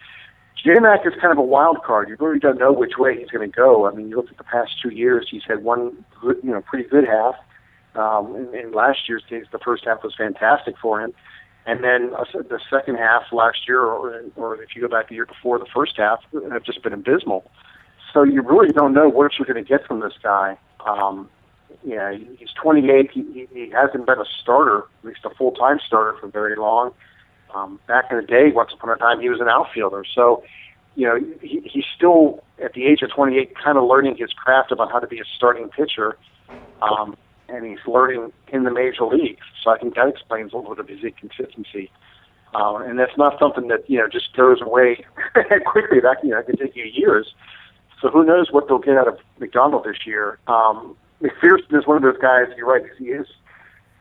J-Mac 0.63 1.05
is 1.05 1.13
kind 1.19 1.31
of 1.31 1.37
a 1.37 1.43
wild 1.43 1.83
card. 1.83 2.09
You 2.09 2.17
really 2.19 2.39
don't 2.39 2.59
know 2.59 2.71
which 2.71 2.93
way 2.97 3.17
he's 3.17 3.29
going 3.29 3.49
to 3.49 3.55
go. 3.55 3.87
I 3.87 3.93
mean, 3.93 4.09
you 4.09 4.17
look 4.17 4.29
at 4.29 4.37
the 4.37 4.43
past 4.43 4.81
two 4.81 4.89
years, 4.89 5.27
he's 5.29 5.43
had 5.47 5.63
one 5.63 6.05
good, 6.21 6.37
you 6.43 6.51
know, 6.51 6.61
pretty 6.61 6.87
good 6.87 7.05
half. 7.05 7.35
Um, 7.95 8.35
and, 8.35 8.53
and 8.53 8.75
last 8.75 9.07
year's 9.07 9.23
case, 9.29 9.45
the 9.51 9.59
first 9.59 9.85
half 9.85 10.03
was 10.03 10.13
fantastic 10.15 10.75
for 10.81 11.01
him. 11.01 11.13
And 11.65 11.83
then 11.83 12.11
uh, 12.15 12.25
the 12.33 12.59
second 12.69 12.95
half 12.95 13.23
last 13.31 13.67
year, 13.67 13.81
or, 13.81 14.23
or 14.35 14.61
if 14.61 14.75
you 14.75 14.81
go 14.81 14.87
back 14.87 15.09
the 15.09 15.15
year 15.15 15.25
before, 15.25 15.57
the 15.57 15.65
first 15.73 15.93
half 15.97 16.19
have 16.51 16.63
just 16.63 16.83
been 16.83 16.93
abysmal. 16.93 17.49
So 18.13 18.23
you 18.23 18.41
really 18.41 18.71
don't 18.71 18.93
know 18.93 19.09
what 19.09 19.31
you're 19.37 19.51
going 19.51 19.63
to 19.63 19.67
get 19.67 19.85
from 19.87 19.99
this 19.99 20.13
guy. 20.21 20.57
Um, 20.85 21.29
yeah, 21.83 22.13
he's 22.37 22.49
28. 22.61 23.11
He, 23.11 23.47
he 23.51 23.69
hasn't 23.71 24.05
been 24.05 24.19
a 24.19 24.25
starter, 24.41 24.79
at 24.79 25.05
least 25.05 25.19
a 25.25 25.31
full-time 25.31 25.79
starter, 25.85 26.15
for 26.19 26.27
very 26.27 26.55
long. 26.55 26.91
Um, 27.53 27.79
back 27.87 28.05
in 28.11 28.17
the 28.17 28.23
day, 28.23 28.51
once 28.53 28.71
upon 28.73 28.89
a 28.91 28.97
time, 28.97 29.19
he 29.19 29.29
was 29.29 29.39
an 29.41 29.47
outfielder. 29.47 30.03
So, 30.13 30.43
you 30.95 31.07
know, 31.07 31.19
he, 31.41 31.61
he's 31.65 31.85
still 31.95 32.43
at 32.63 32.73
the 32.73 32.85
age 32.85 33.01
of 33.01 33.11
28, 33.11 33.53
kind 33.55 33.77
of 33.77 33.85
learning 33.85 34.17
his 34.17 34.31
craft 34.33 34.71
about 34.71 34.91
how 34.91 34.99
to 34.99 35.07
be 35.07 35.19
a 35.19 35.25
starting 35.35 35.69
pitcher. 35.69 36.17
Um, 36.81 37.17
and 37.49 37.65
he's 37.65 37.85
learning 37.87 38.31
in 38.49 38.63
the 38.63 38.71
major 38.71 39.05
leagues. 39.05 39.45
So 39.63 39.71
I 39.71 39.77
think 39.77 39.95
that 39.95 40.07
explains 40.07 40.53
a 40.53 40.57
little 40.57 40.75
bit 40.75 40.79
of 40.79 40.89
his 40.89 41.03
inconsistency. 41.03 41.91
Uh, 42.53 42.77
and 42.77 42.97
that's 42.97 43.17
not 43.17 43.37
something 43.39 43.67
that 43.67 43.89
you 43.89 43.97
know 43.97 44.07
just 44.07 44.35
goes 44.35 44.61
away 44.61 45.05
quickly. 45.65 45.99
That 45.99 46.17
you 46.23 46.29
know, 46.29 46.39
it 46.39 46.45
can 46.45 46.57
take 46.57 46.75
you 46.75 46.85
years. 46.85 47.33
So 48.01 48.09
who 48.09 48.23
knows 48.23 48.51
what 48.51 48.67
they'll 48.67 48.79
get 48.79 48.97
out 48.97 49.07
of 49.07 49.17
McDonald 49.39 49.83
this 49.85 50.05
year? 50.05 50.39
Um, 50.47 50.95
McPherson 51.21 51.77
is 51.77 51.87
one 51.87 51.97
of 51.97 52.03
those 52.03 52.21
guys. 52.21 52.45
You're 52.55 52.67
right. 52.67 52.83
He 52.97 53.05
is 53.05 53.27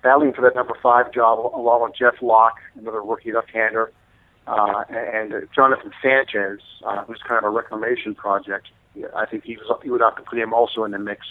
battling 0.03 0.33
for 0.33 0.43
that 0.43 0.55
number 0.55 0.75
five 0.83 1.13
job 1.13 1.39
along 1.39 1.83
with 1.83 1.97
Jeff 1.97 2.15
Locke, 2.21 2.59
another 2.79 3.03
rookie 3.03 3.33
left-hander, 3.33 3.91
uh, 4.47 4.85
and 4.91 5.49
Jonathan 5.55 5.93
Sanchez, 6.03 6.61
uh, 6.85 7.05
who's 7.05 7.21
kind 7.27 7.39
of 7.39 7.45
a 7.45 7.51
reclamation 7.51 8.15
project. 8.15 8.69
I 9.17 9.27
think 9.27 9.45
he 9.45 9.57
was 9.57 9.81
he 9.83 9.91
would 9.91 10.03
have 10.03 10.17
to 10.17 10.23
put 10.23 10.39
him 10.39 10.53
also 10.53 10.85
in 10.85 10.93
the 10.93 10.99
mix 10.99 11.27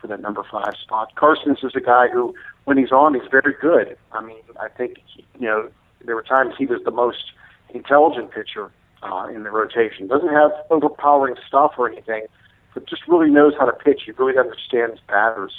for 0.00 0.06
that 0.06 0.20
number 0.20 0.44
five 0.50 0.74
spot. 0.80 1.14
Karstens 1.16 1.64
is 1.64 1.72
a 1.74 1.80
guy 1.80 2.08
who, 2.08 2.34
when 2.64 2.78
he's 2.78 2.92
on, 2.92 3.14
he's 3.14 3.28
very 3.30 3.54
good. 3.60 3.96
I 4.12 4.22
mean, 4.22 4.42
I 4.60 4.68
think 4.68 4.98
you 5.38 5.46
know 5.46 5.68
there 6.04 6.14
were 6.14 6.22
times 6.22 6.54
he 6.58 6.66
was 6.66 6.80
the 6.84 6.90
most 6.90 7.32
intelligent 7.74 8.30
pitcher 8.32 8.70
uh, 9.02 9.26
in 9.32 9.42
the 9.42 9.50
rotation. 9.50 10.06
Doesn't 10.06 10.32
have 10.32 10.50
overpowering 10.70 11.36
stuff 11.46 11.72
or 11.78 11.90
anything, 11.90 12.26
but 12.74 12.86
just 12.86 13.02
really 13.08 13.30
knows 13.30 13.54
how 13.58 13.66
to 13.66 13.72
pitch. 13.72 14.02
He 14.06 14.12
really 14.12 14.38
understands 14.38 15.00
batters, 15.06 15.52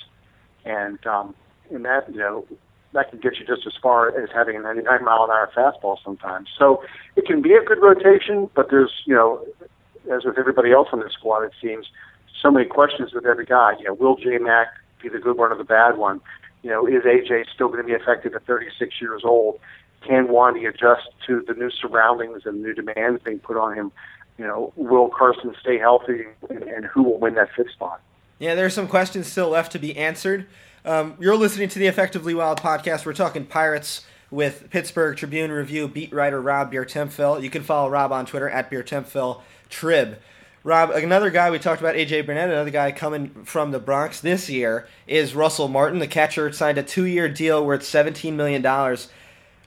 and 0.65 1.05
um, 1.05 1.35
and 1.69 1.85
that 1.85 2.09
you 2.11 2.19
know 2.19 2.45
that 2.93 3.09
can 3.09 3.19
get 3.19 3.37
you 3.37 3.45
just 3.45 3.65
as 3.65 3.73
far 3.81 4.09
as 4.21 4.29
having 4.33 4.57
a 4.57 4.59
99 4.59 5.05
mile 5.05 5.23
an 5.23 5.29
hour 5.29 5.49
fastball 5.55 5.97
sometimes. 6.03 6.49
So 6.57 6.83
it 7.15 7.25
can 7.25 7.41
be 7.41 7.53
a 7.53 7.63
good 7.63 7.81
rotation, 7.81 8.49
but 8.55 8.69
there's 8.69 8.91
you 9.05 9.15
know 9.15 9.45
as 10.11 10.25
with 10.25 10.37
everybody 10.37 10.71
else 10.71 10.87
on 10.91 10.99
this 10.99 11.13
squad, 11.13 11.43
it 11.43 11.53
seems 11.61 11.87
so 12.41 12.51
many 12.51 12.65
questions 12.65 13.13
with 13.13 13.25
every 13.25 13.45
guy. 13.45 13.73
You 13.79 13.85
know, 13.85 13.93
will 13.93 14.15
J 14.15 14.37
Mac 14.37 14.67
be 15.01 15.09
the 15.09 15.19
good 15.19 15.37
one 15.37 15.51
or 15.51 15.57
the 15.57 15.63
bad 15.63 15.97
one? 15.97 16.21
You 16.63 16.69
know, 16.69 16.85
is 16.85 17.03
AJ 17.03 17.45
still 17.53 17.67
going 17.67 17.79
to 17.79 17.85
be 17.85 17.93
effective 17.93 18.35
at 18.35 18.45
36 18.45 19.01
years 19.01 19.21
old? 19.23 19.59
can 20.05 20.27
Wandy 20.27 20.67
adjust 20.67 21.09
to 21.27 21.43
the 21.47 21.53
new 21.53 21.69
surroundings 21.69 22.43
and 22.45 22.61
new 22.61 22.73
demands 22.73 23.21
being 23.23 23.39
put 23.39 23.57
on 23.57 23.75
him? 23.75 23.91
You 24.37 24.45
know, 24.45 24.73
will 24.75 25.09
Carson 25.09 25.53
stay 25.59 25.77
healthy, 25.77 26.25
and, 26.49 26.85
who 26.85 27.03
will 27.03 27.19
win 27.19 27.35
that 27.35 27.49
fifth 27.55 27.71
spot? 27.71 28.01
Yeah, 28.39 28.55
there 28.55 28.65
are 28.65 28.71
some 28.71 28.87
questions 28.87 29.27
still 29.27 29.49
left 29.49 29.71
to 29.73 29.79
be 29.79 29.95
answered. 29.95 30.47
Um, 30.83 31.15
you're 31.19 31.35
listening 31.35 31.69
to 31.69 31.79
the 31.79 31.85
Effectively 31.85 32.33
Wild 32.33 32.59
podcast. 32.59 33.05
We're 33.05 33.13
talking 33.13 33.45
Pirates 33.45 34.03
with 34.31 34.69
Pittsburgh 34.71 35.15
Tribune 35.15 35.51
Review 35.51 35.87
beat 35.87 36.11
writer 36.11 36.41
Rob 36.41 36.71
Biertempfel. 36.71 37.43
You 37.43 37.51
can 37.51 37.61
follow 37.61 37.89
Rob 37.89 38.11
on 38.11 38.25
Twitter 38.25 38.49
at 38.49 38.71
Biertempfel 38.71 39.41
Trib. 39.69 40.17
Rob, 40.63 40.91
another 40.91 41.31
guy 41.31 41.49
we 41.49 41.57
talked 41.57 41.81
about, 41.81 41.95
AJ 41.95 42.27
Burnett, 42.27 42.49
another 42.49 42.69
guy 42.69 42.91
coming 42.91 43.29
from 43.45 43.71
the 43.71 43.79
Bronx 43.79 44.21
this 44.21 44.47
year 44.47 44.87
is 45.07 45.33
Russell 45.33 45.67
Martin. 45.67 45.97
The 45.97 46.05
catcher 46.05 46.51
signed 46.51 46.77
a 46.77 46.83
two-year 46.83 47.29
deal 47.29 47.65
worth 47.65 47.81
$17 47.81 48.33
million. 48.33 48.63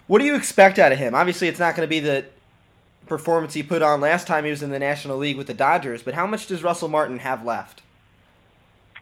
What 0.06 0.20
do 0.20 0.24
you 0.24 0.36
expect 0.36 0.78
out 0.78 0.92
of 0.92 0.98
him? 0.98 1.14
Obviously, 1.14 1.48
it's 1.48 1.58
not 1.58 1.74
going 1.74 1.84
to 1.84 1.90
be 1.90 1.98
the 1.98 2.26
performance 3.06 3.54
he 3.54 3.62
put 3.62 3.82
on 3.82 4.00
last 4.00 4.28
time 4.28 4.44
he 4.44 4.50
was 4.50 4.62
in 4.62 4.70
the 4.70 4.78
National 4.78 5.18
League 5.18 5.36
with 5.36 5.48
the 5.48 5.54
Dodgers, 5.54 6.02
but 6.02 6.14
how 6.14 6.28
much 6.28 6.46
does 6.46 6.62
Russell 6.62 6.88
Martin 6.88 7.18
have 7.18 7.44
left? 7.44 7.82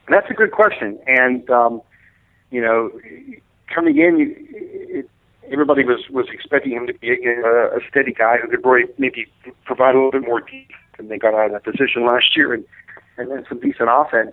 That's 0.09 0.29
a 0.31 0.35
good 0.35 0.51
question. 0.51 0.99
And, 1.07 1.49
um, 1.51 1.83
you 2.51 2.63
know, 2.63 2.91
coming 3.69 3.99
in, 3.99 4.35
it, 4.49 5.11
everybody 5.51 5.85
was, 5.85 6.09
was 6.09 6.27
expecting 6.33 6.73
him 6.73 6.87
to 6.87 6.95
be 6.95 7.11
a, 7.11 7.77
a 7.77 7.81
steady 7.91 8.13
guy 8.13 8.39
who 8.39 8.49
could 8.49 8.65
maybe 8.99 9.27
provide 9.67 9.95
a 9.95 9.99
little 9.99 10.11
bit 10.11 10.23
more 10.23 10.41
deep 10.41 10.71
than 11.03 11.09
they 11.09 11.19
got 11.19 11.35
out 11.35 11.47
of 11.47 11.53
that 11.53 11.65
position 11.65 12.07
last 12.07 12.37
year 12.37 12.55
and, 12.55 12.65
and 13.19 13.31
then 13.31 13.45
some 13.49 13.61
decent 13.61 13.88
offense. 13.91 14.33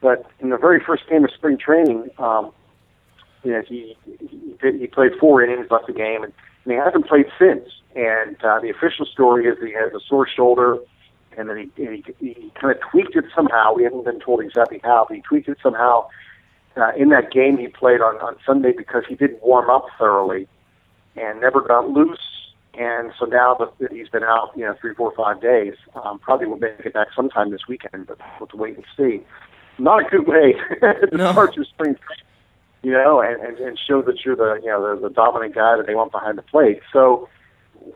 But 0.00 0.30
in 0.40 0.50
the 0.50 0.58
very 0.58 0.80
first 0.84 1.08
game 1.08 1.24
of 1.24 1.30
spring 1.30 1.56
training, 1.56 2.10
um, 2.18 2.52
you 3.42 3.52
know, 3.52 3.62
he 3.66 3.96
he, 4.04 4.78
he 4.78 4.86
played 4.86 5.12
four 5.18 5.42
innings, 5.42 5.66
left 5.70 5.86
the 5.86 5.92
game, 5.92 6.22
and, 6.22 6.32
and 6.64 6.72
he 6.72 6.78
hasn't 6.78 7.06
played 7.06 7.26
since. 7.38 7.68
And 7.94 8.36
uh, 8.44 8.60
the 8.60 8.70
official 8.70 9.06
story 9.06 9.46
is 9.46 9.56
he 9.62 9.72
has 9.72 9.92
a 9.92 10.00
sore 10.06 10.28
shoulder, 10.28 10.78
and 11.36 11.48
then 11.48 11.70
he 11.76 11.82
he, 11.82 12.04
he 12.20 12.52
kind 12.60 12.74
of 12.74 12.80
tweaked 12.90 13.16
it 13.16 13.24
somehow. 13.34 13.74
We 13.74 13.84
haven't 13.84 14.04
been 14.04 14.20
told 14.20 14.42
exactly 14.42 14.80
how, 14.84 15.06
but 15.08 15.16
he 15.16 15.22
tweaked 15.22 15.48
it 15.48 15.58
somehow 15.62 16.08
uh, 16.76 16.92
in 16.96 17.08
that 17.10 17.32
game 17.32 17.56
he 17.56 17.68
played 17.68 18.00
on 18.00 18.16
on 18.16 18.36
Sunday 18.44 18.72
because 18.76 19.04
he 19.08 19.14
didn't 19.14 19.42
warm 19.42 19.70
up 19.70 19.86
thoroughly 19.98 20.48
and 21.16 21.40
never 21.40 21.60
got 21.60 21.88
loose. 21.88 22.18
And 22.78 23.12
so 23.18 23.26
now 23.26 23.56
that 23.78 23.92
he's 23.92 24.08
been 24.08 24.24
out, 24.24 24.50
you 24.56 24.64
know, 24.64 24.74
three, 24.80 24.94
four, 24.94 25.12
five 25.16 25.40
days, 25.40 25.74
um, 25.94 26.18
probably 26.18 26.46
will 26.46 26.58
make 26.58 26.80
it 26.84 26.92
back 26.92 27.08
sometime 27.14 27.50
this 27.50 27.68
weekend, 27.68 28.06
but 28.06 28.18
we'll 28.18 28.28
have 28.40 28.48
to 28.48 28.56
wait 28.56 28.76
and 28.76 28.84
see. 28.96 29.24
Not 29.78 30.06
a 30.06 30.08
good 30.08 30.26
way 30.26 30.54
to 30.80 31.16
no. 31.16 31.32
start 31.32 31.56
your 31.56 31.64
spring 31.64 31.96
you 32.84 32.92
know, 32.92 33.20
and, 33.20 33.40
and, 33.40 33.58
and 33.58 33.78
show 33.78 34.02
that 34.02 34.24
you're 34.24 34.36
the, 34.36 34.60
you 34.62 34.68
know, 34.68 34.94
the, 34.94 35.08
the 35.08 35.14
dominant 35.14 35.54
guy 35.54 35.76
that 35.76 35.86
they 35.86 35.94
want 35.94 36.12
behind 36.12 36.36
the 36.36 36.42
plate. 36.42 36.80
So, 36.92 37.28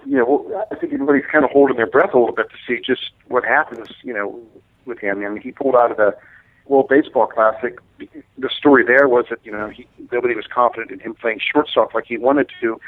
you 0.06 0.16
know, 0.16 0.66
I 0.70 0.74
think 0.76 0.94
everybody's 0.94 1.26
kind 1.30 1.44
of 1.44 1.50
holding 1.50 1.76
their 1.76 1.86
breath 1.86 2.14
a 2.14 2.18
little 2.18 2.34
bit 2.34 2.48
to 2.48 2.56
see 2.66 2.80
just 2.84 3.10
what 3.28 3.44
happens, 3.44 3.88
you 4.02 4.14
know, 4.14 4.40
with 4.86 4.98
him. 4.98 5.22
I 5.22 5.28
mean, 5.28 5.42
he 5.42 5.52
pulled 5.52 5.74
out 5.74 5.90
of 5.90 5.98
the 5.98 6.16
World 6.66 6.88
Baseball 6.88 7.26
Classic. 7.26 7.78
The 8.38 8.48
story 8.48 8.82
there 8.82 9.08
was 9.08 9.26
that, 9.28 9.40
you 9.44 9.52
know, 9.52 9.68
he, 9.68 9.86
nobody 10.10 10.34
was 10.34 10.46
confident 10.46 10.90
in 10.90 11.00
him 11.00 11.14
playing 11.14 11.40
shortstop 11.40 11.92
like 11.92 12.06
he 12.06 12.16
wanted 12.16 12.48
to 12.48 12.54
do. 12.60 12.80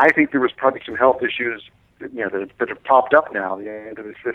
I 0.00 0.10
think 0.12 0.30
there 0.30 0.40
was 0.40 0.52
probably 0.56 0.80
some 0.84 0.96
health 0.96 1.22
issues, 1.22 1.62
you 2.00 2.08
know, 2.24 2.30
that, 2.30 2.50
that 2.58 2.68
have 2.68 2.82
popped 2.84 3.14
up 3.14 3.32
now. 3.32 3.58
You 3.58 3.94
know, 3.96 4.02
this, 4.02 4.34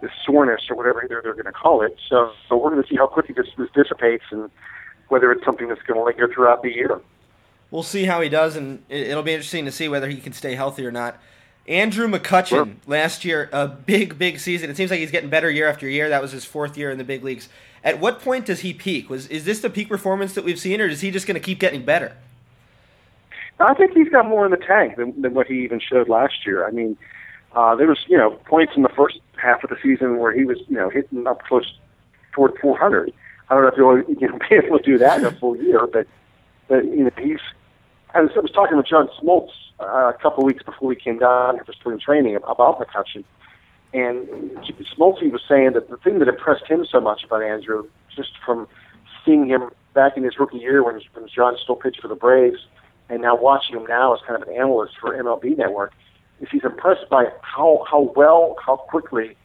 this 0.00 0.10
soreness 0.24 0.62
or 0.70 0.76
whatever 0.76 1.04
they're, 1.08 1.22
they're 1.22 1.34
going 1.34 1.44
to 1.46 1.52
call 1.52 1.82
it. 1.82 1.96
So, 2.08 2.32
so 2.48 2.56
we're 2.56 2.70
going 2.70 2.82
to 2.82 2.88
see 2.88 2.96
how 2.96 3.06
quickly 3.06 3.34
this, 3.36 3.48
this 3.56 3.68
dissipates 3.74 4.24
and, 4.30 4.50
whether 5.12 5.30
it's 5.30 5.44
something 5.44 5.68
that's 5.68 5.82
going 5.82 6.00
to 6.00 6.04
linger 6.04 6.26
throughout 6.32 6.62
the 6.62 6.72
year. 6.72 6.98
We'll 7.70 7.82
see 7.82 8.04
how 8.04 8.22
he 8.22 8.30
does, 8.30 8.56
and 8.56 8.82
it'll 8.88 9.22
be 9.22 9.34
interesting 9.34 9.66
to 9.66 9.72
see 9.72 9.86
whether 9.86 10.08
he 10.08 10.16
can 10.16 10.32
stay 10.32 10.54
healthy 10.54 10.86
or 10.86 10.90
not. 10.90 11.20
Andrew 11.68 12.08
McCutchen 12.08 12.48
sure. 12.48 12.68
last 12.86 13.22
year, 13.22 13.50
a 13.52 13.68
big, 13.68 14.18
big 14.18 14.40
season. 14.40 14.70
It 14.70 14.76
seems 14.78 14.90
like 14.90 15.00
he's 15.00 15.10
getting 15.10 15.28
better 15.28 15.50
year 15.50 15.68
after 15.68 15.86
year. 15.86 16.08
That 16.08 16.22
was 16.22 16.32
his 16.32 16.46
fourth 16.46 16.78
year 16.78 16.90
in 16.90 16.96
the 16.96 17.04
big 17.04 17.22
leagues. 17.22 17.50
At 17.84 18.00
what 18.00 18.22
point 18.22 18.46
does 18.46 18.60
he 18.60 18.72
peak? 18.72 19.10
Was 19.10 19.26
is 19.26 19.44
this 19.44 19.60
the 19.60 19.68
peak 19.68 19.88
performance 19.88 20.32
that 20.34 20.44
we've 20.44 20.58
seen, 20.58 20.80
or 20.80 20.86
is 20.86 21.02
he 21.02 21.10
just 21.10 21.26
going 21.26 21.34
to 21.34 21.40
keep 21.40 21.58
getting 21.58 21.84
better? 21.84 22.16
I 23.62 23.74
think 23.74 23.92
he's 23.94 24.08
got 24.08 24.26
more 24.26 24.44
in 24.44 24.50
the 24.50 24.56
tank 24.56 24.96
than, 24.96 25.20
than 25.20 25.34
what 25.34 25.46
he 25.46 25.62
even 25.64 25.80
showed 25.80 26.08
last 26.08 26.46
year. 26.46 26.66
I 26.66 26.70
mean, 26.70 26.96
Uh, 27.54 27.74
there 27.76 27.86
was, 27.86 27.98
you 28.08 28.16
know, 28.16 28.30
points 28.46 28.72
in 28.76 28.82
the 28.82 28.88
first 28.88 29.20
half 29.36 29.62
of 29.62 29.68
the 29.68 29.76
season 29.82 30.16
where 30.18 30.32
he 30.32 30.44
was, 30.44 30.58
you 30.68 30.76
know, 30.76 30.88
hitting 30.88 31.26
up 31.26 31.42
close 31.42 31.70
toward 32.32 32.52
400. 32.58 33.12
I 33.50 33.54
don't 33.54 33.62
know 33.62 33.68
if 33.68 33.74
he'll 33.74 34.16
you 34.20 34.28
know, 34.28 34.38
be 34.48 34.56
able 34.56 34.78
to 34.78 34.84
do 34.84 34.96
that 34.98 35.18
in 35.18 35.26
a 35.26 35.32
full 35.32 35.56
year, 35.56 35.86
but 35.86 36.06
but 36.68 36.84
you 36.84 37.04
know, 37.04 37.10
he's. 37.18 37.40
I 38.14 38.20
was, 38.22 38.30
I 38.36 38.40
was 38.40 38.50
talking 38.50 38.76
with 38.76 38.86
John 38.86 39.08
Smoltz 39.20 39.50
uh, 39.80 40.12
a 40.14 40.16
couple 40.22 40.44
weeks 40.44 40.62
before 40.62 40.88
we 40.88 40.96
came 40.96 41.18
down 41.18 41.58
for 41.64 41.72
spring 41.72 41.98
training 41.98 42.36
about 42.36 42.78
McCutchen, 42.80 43.24
and 43.92 44.26
Smoltz 44.96 45.20
was 45.30 45.42
saying 45.46 45.72
that 45.74 45.90
the 45.90 45.96
thing 45.98 46.18
that 46.20 46.28
impressed 46.28 46.66
him 46.66 46.86
so 46.90 47.00
much 47.00 47.24
about 47.24 47.42
Andrew, 47.42 47.86
just 48.14 48.32
from 48.44 48.66
seeing 49.24 49.46
him 49.46 49.70
back 49.94 50.16
in 50.16 50.24
his 50.24 50.38
rookie 50.38 50.58
year 50.58 50.82
when, 50.82 51.00
when 51.12 51.28
John 51.28 51.56
still 51.62 51.76
pitched 51.76 52.00
for 52.00 52.08
the 52.08 52.14
Braves, 52.14 52.60
and 53.12 53.20
now 53.20 53.36
watching 53.36 53.76
him 53.76 53.84
now 53.86 54.14
as 54.14 54.20
kind 54.26 54.40
of 54.42 54.48
an 54.48 54.54
analyst 54.54 54.94
for 54.98 55.14
MLB 55.14 55.58
Network, 55.58 55.92
is 56.40 56.48
he's 56.50 56.64
impressed 56.64 57.10
by 57.10 57.26
how 57.42 57.84
how 57.88 58.10
well, 58.16 58.56
how 58.64 58.76
quickly 58.76 59.36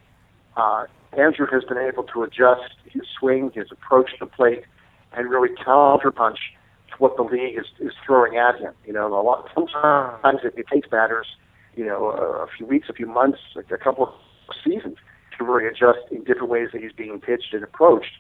uh, 0.56 0.86
Andrew 1.18 1.46
has 1.52 1.66
been 1.66 1.78
able 1.78 2.04
to 2.04 2.24
adjust 2.24 2.72
his 2.86 3.04
swing, 3.20 3.52
his 3.54 3.68
approach 3.70 4.12
to 4.12 4.18
the 4.22 4.26
plate, 4.26 4.64
and 5.12 5.30
really 5.30 5.50
counterpunch 5.50 6.38
to 6.90 6.96
what 7.00 7.18
the 7.18 7.24
league 7.24 7.58
is, 7.60 7.66
is 7.82 7.92
throwing 8.06 8.38
at 8.38 8.58
him. 8.58 8.74
You 8.86 8.94
know, 8.94 9.08
a 9.08 9.22
lot 9.22 9.50
sometimes 9.54 10.40
it, 10.46 10.54
it 10.58 10.68
takes 10.72 10.88
batters, 10.88 11.28
you 11.76 11.86
know, 11.86 12.12
a, 12.12 12.44
a 12.44 12.48
few 12.58 12.66
weeks, 12.66 12.88
a 12.90 12.94
few 12.94 13.06
months, 13.06 13.40
like 13.54 13.70
a 13.70 13.78
couple 13.78 14.06
of 14.08 14.14
seasons 14.64 14.96
to 15.38 15.44
really 15.44 15.68
adjust 15.68 16.00
in 16.10 16.24
different 16.24 16.50
ways 16.50 16.70
that 16.72 16.82
he's 16.82 16.94
being 16.94 17.20
pitched 17.20 17.54
and 17.54 17.66
approached. 17.66 18.16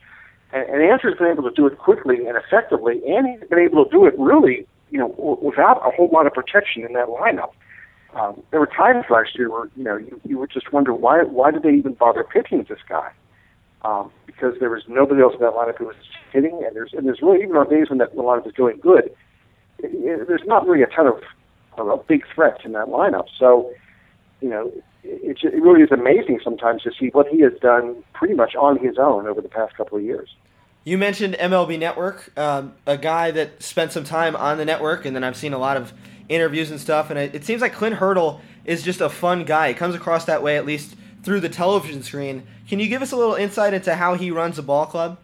And, 0.51 0.67
and 0.69 0.83
Andrew's 0.83 1.17
been 1.17 1.31
able 1.31 1.43
to 1.43 1.55
do 1.55 1.67
it 1.67 1.77
quickly 1.77 2.27
and 2.27 2.35
effectively, 2.35 3.01
and 3.07 3.27
he's 3.27 3.49
been 3.49 3.59
able 3.59 3.85
to 3.85 3.89
do 3.89 4.05
it 4.05 4.13
really, 4.19 4.67
you 4.89 4.97
know, 4.97 5.09
w- 5.09 5.37
without 5.41 5.77
a 5.85 5.91
whole 5.91 6.09
lot 6.11 6.27
of 6.27 6.33
protection 6.33 6.83
in 6.83 6.93
that 6.93 7.07
lineup. 7.07 7.51
Um, 8.13 8.41
there 8.51 8.59
were 8.59 8.67
times 8.67 9.05
last 9.09 9.37
year 9.37 9.51
where 9.51 9.69
you 9.75 9.83
know 9.83 9.97
you, 9.97 10.19
you 10.23 10.37
would 10.37 10.49
just 10.51 10.71
wonder 10.71 10.93
why 10.93 11.23
why 11.23 11.51
did 11.51 11.63
they 11.63 11.73
even 11.73 11.93
bother 11.93 12.23
pitching 12.23 12.65
this 12.67 12.79
guy? 12.87 13.11
Um, 13.83 14.11
because 14.25 14.55
there 14.59 14.69
was 14.69 14.83
nobody 14.87 15.21
else 15.21 15.33
in 15.33 15.39
that 15.41 15.53
lineup 15.53 15.77
who 15.77 15.85
was 15.85 15.95
hitting, 16.31 16.63
and 16.65 16.75
there's 16.75 16.93
and 16.93 17.05
there's 17.05 17.21
really 17.21 17.43
even 17.43 17.55
on 17.55 17.69
days 17.69 17.89
when 17.89 17.99
that 17.99 18.15
lineup 18.15 18.47
is 18.47 18.53
doing 18.53 18.79
good, 18.81 19.11
it, 19.79 19.91
it, 19.93 20.27
there's 20.27 20.41
not 20.45 20.67
really 20.67 20.83
a 20.83 20.87
ton 20.87 21.07
of, 21.07 21.21
of 21.77 22.07
big 22.07 22.23
threats 22.33 22.61
in 22.65 22.71
that 22.73 22.87
lineup. 22.87 23.25
So, 23.37 23.71
you 24.41 24.49
know, 24.49 24.71
it, 25.03 25.37
it 25.43 25.61
really 25.61 25.81
is 25.81 25.91
amazing 25.91 26.39
sometimes 26.43 26.83
to 26.83 26.91
see 26.97 27.09
what 27.09 27.27
he 27.27 27.41
has 27.41 27.53
done 27.61 28.03
pretty 28.13 28.33
much 28.33 28.55
on 28.55 28.79
his 28.79 28.97
own 28.97 29.27
over 29.27 29.41
the 29.41 29.49
past 29.49 29.75
couple 29.75 29.97
of 29.97 30.03
years. 30.03 30.29
You 30.87 30.97
mentioned 30.97 31.33
MLB 31.33 31.77
Network, 31.77 32.31
um, 32.39 32.73
a 32.85 32.97
guy 32.97 33.31
that 33.31 33.61
spent 33.61 33.91
some 33.91 34.05
time 34.05 34.37
on 34.37 34.57
the 34.57 34.63
network, 34.63 35.03
and 35.03 35.13
then 35.13 35.21
I've 35.21 35.35
seen 35.35 35.51
a 35.51 35.57
lot 35.57 35.75
of 35.75 35.91
interviews 36.29 36.71
and 36.71 36.79
stuff. 36.79 37.09
And 37.09 37.19
it, 37.19 37.35
it 37.35 37.43
seems 37.43 37.61
like 37.61 37.73
Clint 37.73 37.95
Hurdle 37.95 38.39
is 38.63 38.83
just 38.83 39.01
a 39.01 39.09
fun 39.09 39.43
guy. 39.43 39.67
He 39.67 39.73
comes 39.73 39.95
across 39.95 40.23
that 40.23 40.41
way, 40.41 40.55
at 40.55 40.65
least 40.65 40.95
through 41.23 41.41
the 41.41 41.49
television 41.49 42.03
screen. 42.03 42.47
Can 42.69 42.79
you 42.79 42.87
give 42.87 43.01
us 43.01 43.11
a 43.11 43.17
little 43.17 43.35
insight 43.35 43.73
into 43.73 43.95
how 43.95 44.13
he 44.13 44.31
runs 44.31 44.57
a 44.57 44.63
ball 44.63 44.85
club? 44.85 45.17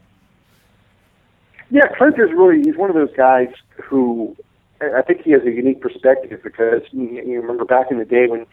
Yeah, 1.71 1.88
Clint 1.97 2.19
is 2.19 2.32
really, 2.32 2.62
he's 2.62 2.76
one 2.76 2.89
of 2.89 2.97
those 2.97 3.15
guys 3.15 3.47
who 3.86 4.36
I 4.82 5.02
think 5.02 5.21
he 5.21 5.32
has 5.32 5.43
a 5.43 5.52
unique 5.52 5.80
perspective 5.80 6.41
because 6.43 6.82
you, 6.91 7.23
you 7.26 7.39
remember 7.39 7.63
back 7.63 7.89
in 7.89 7.99
the 7.99 8.06
day 8.06 8.28
when, 8.28 8.45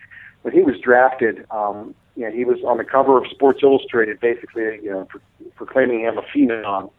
when 0.43 0.55
he 0.55 0.61
was 0.61 0.79
drafted, 0.79 1.45
um, 1.51 1.93
you 2.15 2.23
know, 2.23 2.31
he 2.31 2.45
was 2.45 2.59
on 2.65 2.77
the 2.77 2.85
cover 2.85 3.19
of 3.19 3.27
Sports 3.33 3.65
Illustrated, 3.65 4.21
basically, 4.21 4.79
you 4.81 4.91
know, 4.91 5.09
proclaiming 5.57 6.03
him 6.03 6.17
a 6.17 6.23
phenom, 6.23 6.91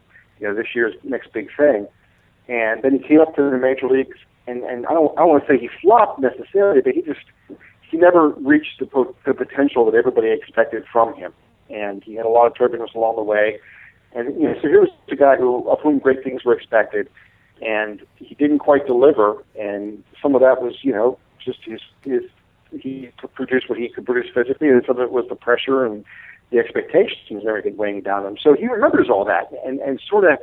you 0.42 0.48
know, 0.48 0.54
this 0.54 0.74
year's 0.74 0.94
next 1.04 1.32
big 1.32 1.48
thing. 1.56 1.86
And 2.48 2.82
then 2.82 2.92
he 2.92 2.98
came 2.98 3.20
up 3.20 3.34
to 3.36 3.42
the 3.42 3.56
major 3.56 3.88
leagues 3.88 4.18
and 4.46 4.62
and 4.64 4.86
I 4.86 4.92
don't 4.92 5.12
I 5.16 5.22
don't 5.22 5.30
want 5.30 5.46
to 5.46 5.52
say 5.52 5.58
he 5.58 5.68
flopped 5.80 6.20
necessarily, 6.20 6.80
but 6.80 6.94
he 6.94 7.02
just 7.02 7.20
he 7.90 7.96
never 7.96 8.30
reached 8.30 8.80
the, 8.80 8.86
po- 8.86 9.14
the 9.26 9.34
potential 9.34 9.84
that 9.90 9.96
everybody 9.96 10.30
expected 10.30 10.84
from 10.90 11.14
him, 11.14 11.32
and 11.68 12.02
he 12.02 12.14
had 12.14 12.26
a 12.26 12.30
lot 12.30 12.46
of 12.46 12.56
turbulence 12.56 12.92
along 12.94 13.16
the 13.16 13.22
way. 13.22 13.58
And 14.14 14.34
you 14.40 14.48
know, 14.48 14.54
so 14.54 14.68
here's 14.68 14.88
a 15.10 15.16
guy 15.16 15.36
who 15.36 15.68
of 15.68 15.80
whom 15.80 15.98
great 15.98 16.24
things 16.24 16.44
were 16.44 16.54
expected, 16.54 17.08
and 17.60 18.02
he 18.16 18.34
didn't 18.34 18.60
quite 18.60 18.86
deliver. 18.86 19.44
And 19.58 20.02
some 20.20 20.34
of 20.34 20.40
that 20.40 20.62
was 20.62 20.76
you 20.82 20.92
know 20.92 21.18
just 21.44 21.60
his 21.64 21.80
his 22.04 22.22
he 22.80 23.10
produced 23.34 23.68
what 23.68 23.78
he 23.78 23.88
could 23.88 24.06
produce 24.06 24.30
physically, 24.34 24.68
and 24.68 24.82
some 24.86 24.96
of 24.96 25.02
it 25.02 25.12
was 25.12 25.26
the 25.28 25.36
pressure 25.36 25.84
and 25.84 26.04
the 26.52 26.58
expectations 26.58 27.16
and 27.30 27.46
everything 27.46 27.76
weighing 27.76 28.02
down 28.02 28.24
on 28.24 28.32
him. 28.32 28.38
So 28.40 28.54
he 28.54 28.68
remembers 28.68 29.08
all 29.10 29.24
that, 29.24 29.50
and 29.64 29.80
and 29.80 30.00
sort 30.08 30.24
of 30.24 30.38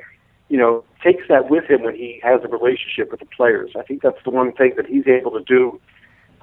you 0.49 0.57
know, 0.57 0.83
takes 1.03 1.27
that 1.29 1.49
with 1.49 1.65
him 1.69 1.83
when 1.83 1.95
he 1.95 2.19
has 2.23 2.41
a 2.43 2.47
relationship 2.47 3.11
with 3.11 3.19
the 3.19 3.25
players. 3.27 3.71
I 3.77 3.83
think 3.83 4.01
that's 4.01 4.21
the 4.25 4.31
one 4.31 4.51
thing 4.51 4.73
that 4.75 4.87
he's 4.87 5.07
able 5.07 5.31
to 5.31 5.43
do 5.43 5.79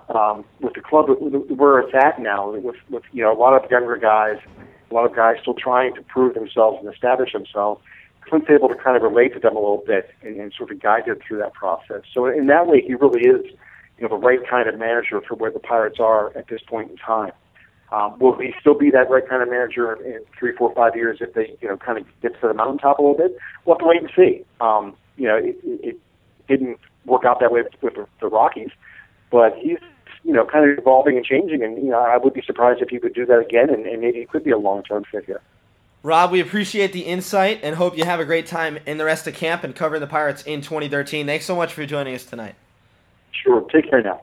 um, 0.08 0.44
with 0.60 0.74
the 0.74 0.80
club 0.80 1.06
where 1.08 1.80
it's 1.80 1.94
at 1.94 2.20
now. 2.20 2.52
With, 2.52 2.76
with 2.88 3.02
you 3.12 3.22
know 3.22 3.32
a 3.32 3.38
lot 3.38 3.52
of 3.52 3.68
younger 3.70 3.96
guys, 3.96 4.38
a 4.90 4.94
lot 4.94 5.06
of 5.06 5.14
guys 5.14 5.36
still 5.42 5.54
trying 5.54 5.94
to 5.96 6.02
prove 6.02 6.34
themselves 6.34 6.78
and 6.80 6.92
establish 6.92 7.32
themselves. 7.32 7.82
Clint's 8.28 8.48
able 8.48 8.68
to 8.68 8.76
kind 8.76 8.96
of 8.96 9.02
relate 9.02 9.34
to 9.34 9.40
them 9.40 9.56
a 9.56 9.60
little 9.60 9.84
bit 9.86 10.10
and, 10.22 10.40
and 10.40 10.52
sort 10.56 10.70
of 10.70 10.80
guide 10.80 11.04
them 11.06 11.18
through 11.26 11.38
that 11.38 11.54
process. 11.54 12.02
So 12.12 12.26
in 12.26 12.46
that 12.46 12.66
way, 12.66 12.82
he 12.84 12.94
really 12.94 13.20
is, 13.20 13.44
you 13.98 14.02
know, 14.02 14.08
the 14.08 14.16
right 14.16 14.40
kind 14.48 14.68
of 14.68 14.76
manager 14.78 15.20
for 15.20 15.36
where 15.36 15.50
the 15.50 15.60
Pirates 15.60 15.98
are 16.00 16.36
at 16.36 16.48
this 16.48 16.60
point 16.68 16.90
in 16.90 16.96
time. 16.96 17.30
Um, 17.92 18.18
will 18.18 18.36
he 18.38 18.52
still 18.60 18.74
be 18.74 18.90
that 18.90 19.08
right 19.08 19.26
kind 19.28 19.42
of 19.42 19.48
manager 19.48 19.94
in 20.04 20.20
three, 20.38 20.52
four, 20.52 20.74
five 20.74 20.96
years 20.96 21.18
if 21.20 21.34
they, 21.34 21.56
you 21.60 21.68
know, 21.68 21.76
kind 21.76 21.98
of 21.98 22.06
get 22.20 22.38
to 22.40 22.48
the 22.48 22.54
mountaintop 22.54 22.98
a 22.98 23.02
little 23.02 23.16
bit? 23.16 23.36
We'll 23.64 23.76
have 23.76 23.80
to 23.80 23.86
wait 23.86 24.02
and 24.02 24.10
see. 24.14 24.44
Um, 24.60 24.96
you 25.16 25.28
know, 25.28 25.36
it, 25.36 25.56
it 25.62 25.98
didn't 26.48 26.78
work 27.04 27.24
out 27.24 27.40
that 27.40 27.52
way 27.52 27.62
with 27.82 27.94
the 28.20 28.26
Rockies, 28.26 28.70
but 29.30 29.56
he's, 29.56 29.78
you 30.24 30.32
know, 30.32 30.44
kind 30.44 30.68
of 30.68 30.78
evolving 30.78 31.16
and 31.16 31.24
changing, 31.24 31.62
and 31.62 31.76
you 31.78 31.90
know, 31.90 32.00
I 32.00 32.16
would 32.16 32.34
be 32.34 32.42
surprised 32.42 32.82
if 32.82 32.88
he 32.88 32.98
could 32.98 33.14
do 33.14 33.24
that 33.26 33.38
again, 33.38 33.70
and, 33.70 33.86
and 33.86 34.00
maybe 34.00 34.18
it 34.18 34.28
could 34.28 34.42
be 34.42 34.50
a 34.50 34.58
long-term 34.58 35.04
fit 35.10 35.24
here. 35.24 35.40
Rob, 36.02 36.30
we 36.30 36.40
appreciate 36.40 36.92
the 36.92 37.00
insight 37.00 37.60
and 37.62 37.74
hope 37.74 37.96
you 37.96 38.04
have 38.04 38.20
a 38.20 38.24
great 38.24 38.46
time 38.46 38.78
in 38.86 38.96
the 38.96 39.04
rest 39.04 39.26
of 39.26 39.34
camp 39.34 39.64
and 39.64 39.74
covering 39.74 40.00
the 40.00 40.06
Pirates 40.06 40.42
in 40.42 40.60
2013. 40.60 41.26
Thanks 41.26 41.44
so 41.44 41.56
much 41.56 41.72
for 41.72 41.84
joining 41.84 42.14
us 42.14 42.24
tonight. 42.24 42.54
Sure. 43.32 43.60
Take 43.72 43.90
care 43.90 44.02
now. 44.02 44.20